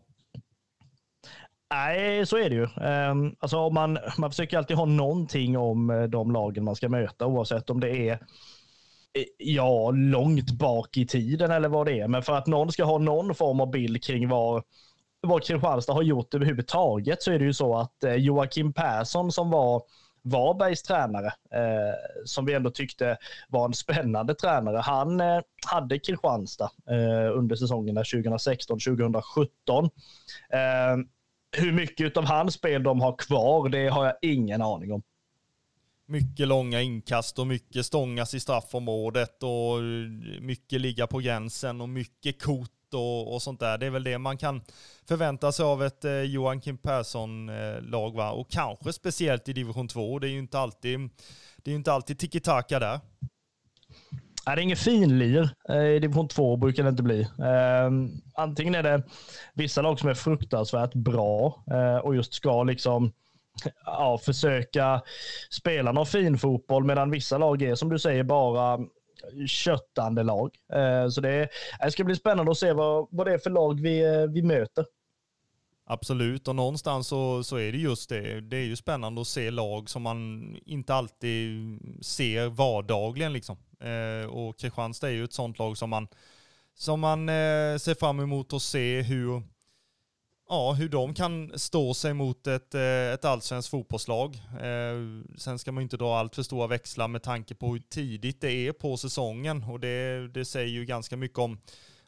Nej, 1.74 2.26
så 2.26 2.38
är 2.38 2.50
det 2.50 2.56
ju. 2.56 2.68
Ehm, 2.82 3.36
alltså, 3.40 3.70
man, 3.70 4.00
man 4.18 4.32
försöker 4.32 4.58
alltid 4.58 4.78
ha 4.78 4.86
någonting 4.86 5.58
om 5.58 5.90
eh, 5.90 6.04
de 6.04 6.32
lagen 6.32 6.64
man 6.64 6.76
ska 6.76 6.90
möta, 6.90 7.26
oavsett 7.26 7.70
om 7.70 7.80
det 7.80 7.90
är 7.90 8.14
eh, 8.14 9.24
ja, 9.38 9.92
långt 9.92 10.52
bak 10.52 10.98
i 10.98 11.08
tiden 11.08 11.52
eller 11.52 11.70
vad 11.70 11.86
det 11.86 12.00
är. 12.00 12.08
Men 12.08 12.24
för 12.24 12.34
att 12.34 12.48
någon 12.48 12.72
ska 12.72 12.84
ha 12.84 12.98
någon 12.98 13.36
form 13.36 13.62
av 13.62 13.72
bild 13.72 14.04
kring 14.04 14.30
vad 14.30 14.64
vad 15.22 15.44
Kristianstad 15.44 15.94
har 15.94 16.02
gjort 16.02 16.34
överhuvudtaget 16.34 17.24
så 17.24 17.32
är 17.32 17.40
det 17.40 17.46
ju 17.46 17.54
så 17.54 17.78
att 17.78 18.04
eh, 18.04 18.14
Joakim 18.14 18.74
Persson 18.74 19.32
som 19.32 19.50
var 19.50 19.84
Varbergs 20.22 20.84
tränare, 20.84 21.28
eh, 21.28 21.94
som 22.26 22.46
vi 22.46 22.54
ändå 22.54 22.70
tyckte 22.70 23.18
var 23.50 23.66
en 23.66 23.74
spännande 23.74 24.36
tränare. 24.36 24.78
Han 24.78 25.22
eh, 25.22 25.42
hade 25.66 26.00
Kristianstad 26.00 26.72
eh, 26.90 27.38
under 27.38 27.56
säsongerna 27.56 28.04
2016-2017. 28.04 29.90
Hur 31.52 31.72
mycket 31.72 32.18
av 32.18 32.26
hans 32.26 32.54
spel 32.54 32.84
de 32.84 33.02
har 33.02 33.16
kvar, 33.18 33.70
det 33.70 33.88
har 33.88 34.06
jag 34.06 34.16
ingen 34.22 34.62
aning 34.62 34.94
om. 34.94 35.02
Mycket 36.06 36.48
långa 36.48 36.82
inkast 36.82 37.40
och 37.40 37.48
mycket 37.48 37.86
stångas 37.86 38.34
i 38.34 38.40
straffområdet 38.40 39.44
och 39.44 39.82
mycket 40.42 40.82
ligga 40.82 41.08
på 41.08 41.20
gränsen 41.20 41.82
och 41.82 41.90
mycket 41.90 42.42
kort 42.42 42.70
och, 42.94 43.34
och 43.34 43.42
sånt 43.42 43.60
där. 43.60 43.78
Det 43.78 43.86
är 43.86 43.90
väl 43.90 44.04
det 44.04 44.18
man 44.18 44.38
kan 44.38 44.62
förvänta 45.08 45.52
sig 45.52 45.66
av 45.66 45.84
ett 45.84 46.06
eh, 46.06 46.22
Joakim 46.22 46.78
Persson-lag. 46.78 48.12
Eh, 48.12 48.18
va? 48.18 48.32
Och 48.32 48.52
kanske 48.52 48.94
speciellt 48.94 49.50
i 49.50 49.54
division 49.54 49.88
2. 49.88 50.20
Det 50.20 50.28
är 50.28 50.32
ju 50.32 50.40
inte 50.40 50.60
alltid, 50.60 51.10
det 51.58 51.72
är 51.72 51.76
inte 51.76 51.94
alltid 51.94 52.18
tiki-taka 52.18 52.80
där. 52.80 53.00
Nej, 54.48 54.56
det 54.56 54.62
är 54.62 54.64
inget 54.64 54.80
finlir. 54.80 55.44
I 55.70 55.96
eh, 55.96 56.02
division 56.02 56.28
2 56.28 56.58
brukar 56.58 56.84
det 56.84 56.90
inte 56.90 57.04
bli. 57.04 57.22
Eh, 57.22 57.92
antingen 58.36 58.76
är 58.76 58.84
det 58.84 59.04
vissa 59.54 59.82
lag 59.82 60.00
som 60.00 60.10
är 60.10 60.14
fruktansvärt 60.14 60.94
bra 60.94 61.64
eh, 61.72 61.98
och 61.98 62.16
just 62.16 62.34
ska 62.34 62.64
liksom 62.64 63.12
ja, 63.86 64.20
försöka 64.26 65.02
spela 65.50 65.92
någon 65.92 66.06
fin 66.06 66.38
fotboll 66.38 66.84
medan 66.84 67.12
vissa 67.12 67.38
lag 67.38 67.62
är 67.62 67.76
som 67.76 67.90
du 67.90 68.00
säger 68.00 68.24
bara 68.24 68.80
köttande 69.48 70.24
lag. 70.24 70.56
Eh, 70.74 71.10
så 71.10 71.22
det, 71.22 71.50
det 71.84 71.92
ska 71.92 72.04
bli 72.04 72.16
spännande 72.16 72.52
att 72.52 72.58
se 72.58 72.74
vad, 72.74 73.08
vad 73.12 73.28
det 73.28 73.34
är 73.34 73.38
för 73.38 73.50
lag 73.50 73.82
vi, 73.82 74.16
eh, 74.16 74.32
vi 74.34 74.42
möter. 74.42 74.86
Absolut, 75.92 76.48
och 76.48 76.56
någonstans 76.56 77.08
så, 77.08 77.44
så 77.44 77.56
är 77.56 77.72
det 77.72 77.78
just 77.78 78.10
det. 78.10 78.42
Det 78.42 78.58
är 78.58 78.66
ju 78.66 78.76
spännande 78.76 79.22
att 79.22 79.28
se 79.28 79.52
lag 79.52 79.90
som 79.90 80.02
man 80.02 80.56
inte 80.66 80.94
alltid 80.94 81.80
ser 82.02 82.48
vardagligen. 82.48 83.34
Liksom. 83.34 83.58
Eh, 83.80 84.30
och 84.30 84.60
Kristianstad 84.60 85.08
är 85.08 85.12
ju 85.12 85.24
ett 85.24 85.34
sånt 85.34 85.60
lag 85.60 85.78
som 85.78 85.90
man, 85.90 86.08
som 86.76 87.00
man 87.00 87.30
eh, 87.30 87.78
ser 87.78 88.00
fram 88.00 88.20
emot 88.20 88.54
att 88.54 88.62
se 88.62 89.02
hur, 89.02 89.44
ja, 90.50 90.74
hur 90.74 90.90
de 90.90 91.14
kan 91.14 91.60
stå 91.60 91.94
sig 91.94 92.14
mot 92.14 92.48
ett, 92.48 92.76
eh, 92.76 93.14
ett 93.14 93.26
allsvenskt 93.26 93.72
fotbollslag. 93.72 94.36
Eh, 94.62 94.98
sen 95.38 95.60
ska 95.60 95.72
man 95.72 95.84
inte 95.84 95.98
dra 95.98 96.18
allt 96.18 96.36
för 96.36 96.44
stora 96.44 96.68
växlar 96.68 97.08
med 97.08 97.24
tanke 97.24 97.56
på 97.56 97.74
hur 97.74 97.80
tidigt 97.80 98.42
det 98.42 98.52
är 98.52 98.72
på 98.72 98.98
säsongen 98.98 99.64
och 99.64 99.80
det, 99.80 100.28
det 100.28 100.46
säger 100.46 100.70
ju 100.70 100.86
ganska 100.86 101.18
mycket 101.18 101.40
om 101.40 101.60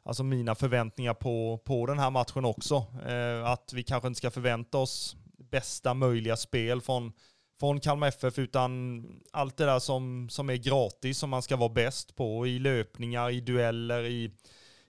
alltså 0.03 0.23
mina 0.23 0.55
förväntningar 0.55 1.13
på, 1.13 1.61
på 1.65 1.85
den 1.85 1.99
här 1.99 2.09
matchen 2.09 2.45
också. 2.45 2.85
Eh, 3.07 3.45
att 3.45 3.73
vi 3.73 3.83
kanske 3.83 4.07
inte 4.07 4.17
ska 4.17 4.31
förvänta 4.31 4.77
oss 4.77 5.15
bästa 5.51 5.93
möjliga 5.93 6.37
spel 6.37 6.81
från, 6.81 7.13
från 7.59 7.79
Kalmar 7.79 8.07
FF, 8.07 8.39
utan 8.39 9.05
allt 9.31 9.57
det 9.57 9.65
där 9.65 9.79
som, 9.79 10.29
som 10.29 10.49
är 10.49 10.55
gratis, 10.55 11.17
som 11.17 11.29
man 11.29 11.41
ska 11.41 11.55
vara 11.55 11.69
bäst 11.69 12.15
på 12.15 12.47
i 12.47 12.59
löpningar, 12.59 13.29
i 13.29 13.41
dueller, 13.41 14.03
i, 14.03 14.31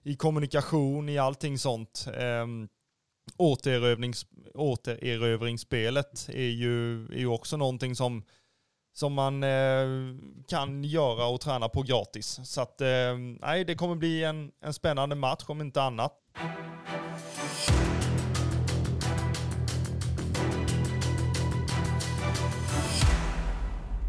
i 0.03 0.15
kommunikation, 0.15 1.09
i 1.09 1.17
allting 1.17 1.57
sånt. 1.57 2.07
Eh, 2.17 2.47
återerövrings, 3.37 4.25
återerövringsspelet 4.53 6.29
är 6.29 6.49
ju, 6.49 7.05
är 7.05 7.19
ju 7.19 7.27
också 7.27 7.57
någonting 7.57 7.95
som, 7.95 8.23
som 8.93 9.13
man 9.13 9.43
eh, 9.43 9.87
kan 10.47 10.83
göra 10.83 11.25
och 11.25 11.41
träna 11.41 11.69
på 11.69 11.81
gratis. 11.81 12.39
Så 12.43 12.61
att, 12.61 12.81
eh, 12.81 13.17
nej, 13.41 13.65
det 13.65 13.75
kommer 13.75 13.95
bli 13.95 14.23
en, 14.23 14.51
en 14.61 14.73
spännande 14.73 15.15
match 15.15 15.43
om 15.47 15.61
inte 15.61 15.81
annat. 15.81 16.13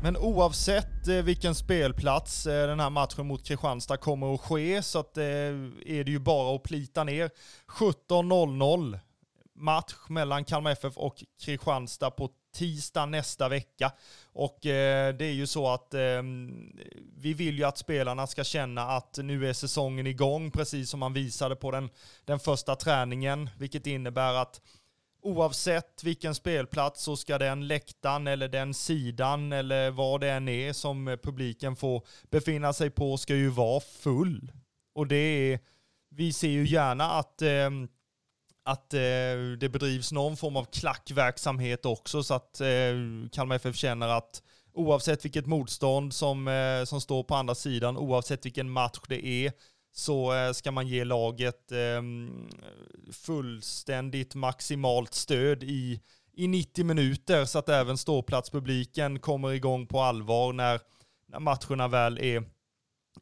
Men 0.05 0.17
oavsett 0.17 1.09
eh, 1.09 1.17
vilken 1.17 1.55
spelplats 1.55 2.47
eh, 2.47 2.67
den 2.67 2.81
här 2.81 2.91
matchen 2.91 3.27
mot 3.27 3.47
Kristianstad 3.47 3.97
kommer 3.97 4.35
att 4.35 4.41
ske 4.41 4.83
så 4.83 4.99
att, 4.99 5.17
eh, 5.17 5.25
är 5.25 6.05
det 6.05 6.11
ju 6.11 6.19
bara 6.19 6.57
att 6.57 6.63
plita 6.63 7.05
ner. 7.05 7.31
17.00 7.69 8.99
match 9.55 9.95
mellan 10.09 10.45
Kalmar 10.45 10.71
FF 10.71 10.97
och 10.97 11.25
Kristianstad 11.45 12.11
på 12.11 12.31
tisdag 12.55 13.07
nästa 13.07 13.49
vecka. 13.49 13.93
Och 14.33 14.67
eh, 14.67 15.15
det 15.15 15.25
är 15.25 15.33
ju 15.33 15.47
så 15.47 15.69
att 15.69 15.95
eh, 15.95 16.23
vi 17.17 17.35
vill 17.35 17.59
ju 17.59 17.65
att 17.65 17.79
spelarna 17.79 18.27
ska 18.27 18.45
känna 18.45 18.83
att 18.83 19.19
nu 19.23 19.49
är 19.49 19.53
säsongen 19.53 20.07
igång, 20.07 20.51
precis 20.51 20.91
som 20.91 21.01
man 21.01 21.13
visade 21.13 21.57
på 21.57 21.71
den, 21.71 21.91
den 22.25 22.39
första 22.39 22.77
träningen, 22.77 23.51
vilket 23.59 23.87
innebär 23.87 24.35
att 24.35 24.61
oavsett 25.25 26.05
vilken 26.05 26.35
spelplats 26.35 27.03
så 27.03 27.17
ska 27.17 27.39
den 27.39 27.67
läktaren 27.67 28.27
eller 28.27 28.49
den 28.49 28.75
sidan 28.75 29.53
eller 29.53 29.91
vad 29.91 30.21
det 30.21 30.31
än 30.31 30.49
är 30.49 30.73
som 30.73 31.19
publiken 31.23 31.77
får 31.77 32.07
befinna 32.31 32.73
sig 32.73 32.91
på 32.91 33.17
ska 33.17 33.35
ju 33.35 33.49
vara 33.49 33.81
full. 33.81 34.53
Och 34.95 35.07
det 35.07 35.17
är, 35.17 35.61
vi 36.11 36.33
ser 36.33 36.49
ju 36.49 36.67
gärna 36.67 37.11
att 37.11 37.43
eh, 37.43 37.71
att 38.65 38.95
eh, 38.95 39.01
det 39.59 39.73
bedrivs 39.73 40.13
någon 40.13 40.37
form 40.37 40.57
av 40.57 40.65
klackverksamhet 40.65 41.87
också 41.87 42.23
så 42.23 42.35
att 42.35 42.61
eh, 42.61 42.95
Kalmar 43.33 43.57
FF 43.57 43.77
känner 43.77 44.09
att 44.09 44.43
oavsett 44.75 45.25
vilket 45.25 45.47
motstånd 45.47 46.15
som, 46.15 46.49
eh, 46.49 46.85
som 46.85 47.01
står 47.01 47.23
på 47.23 47.35
andra 47.35 47.55
sidan, 47.55 47.97
oavsett 47.97 48.47
vilken 48.47 48.71
match 48.71 49.01
det 49.09 49.27
är, 49.27 49.53
så 49.93 50.35
eh, 50.35 50.53
ska 50.53 50.71
man 50.71 50.89
ge 50.89 51.05
laget 51.05 51.73
eh, 51.73 52.03
fullständigt 53.13 54.35
maximalt 54.35 55.15
stöd 55.15 55.63
i, 55.63 56.01
i 56.33 56.49
90 56.49 56.85
minuter 56.85 57.45
så 57.45 57.59
att 57.59 57.69
även 57.69 57.99
ståplatspubliken 57.99 59.19
kommer 59.19 59.53
igång 59.53 59.87
på 59.87 60.01
allvar 60.01 60.53
när, 60.53 60.81
när 61.27 61.41
matcherna 61.41 61.89
väl 61.89 62.19
är, 62.19 62.45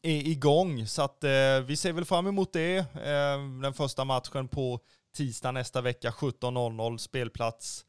är 0.03 0.28
igång. 0.28 0.86
Så 0.86 1.03
att 1.03 1.24
eh, 1.24 1.61
vi 1.66 1.76
ser 1.76 1.93
väl 1.93 2.05
fram 2.05 2.26
emot 2.26 2.53
det. 2.53 2.76
Eh, 2.78 3.61
den 3.62 3.74
första 3.74 4.05
matchen 4.05 4.49
på 4.49 4.80
tisdag 5.13 5.53
nästa 5.53 5.81
vecka 5.81 6.11
17.00 6.11 6.97
spelplats 6.97 7.85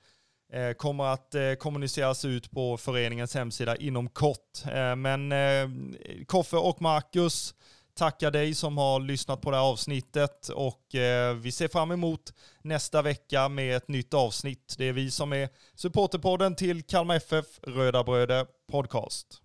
eh, 0.54 0.74
kommer 0.74 1.04
att 1.04 1.36
eh, 1.36 1.54
kommuniceras 1.54 2.26
ut 2.26 2.52
på 2.52 2.78
föreningens 2.78 3.36
hemsida 3.36 3.76
inom 3.76 4.10
kort. 4.10 4.66
Eh, 4.66 4.96
men 4.96 5.32
eh, 5.32 5.70
Koffe 6.26 6.58
och 6.58 6.82
Marcus 6.82 7.56
tackar 7.96 8.32
dig 8.32 8.56
som 8.56 8.78
har 8.78 9.00
lyssnat 9.00 9.42
på 9.42 9.52
det 9.52 9.58
här 9.58 9.64
avsnittet 9.64 10.50
och 10.50 10.96
eh, 10.96 11.36
vi 11.36 11.52
ser 11.52 11.68
fram 11.68 11.92
emot 11.92 12.34
nästa 12.62 13.02
vecka 13.02 13.50
med 13.50 13.76
ett 13.76 13.88
nytt 13.88 14.14
avsnitt. 14.14 14.76
Det 14.78 14.86
är 14.86 14.94
vi 14.94 15.12
som 15.12 15.34
är 15.34 15.50
supporterpodden 15.76 16.56
till 16.56 16.84
Kalmar 16.84 17.16
FF 17.16 17.46
Röda 17.64 18.04
Bröder 18.04 18.46
Podcast. 18.72 19.43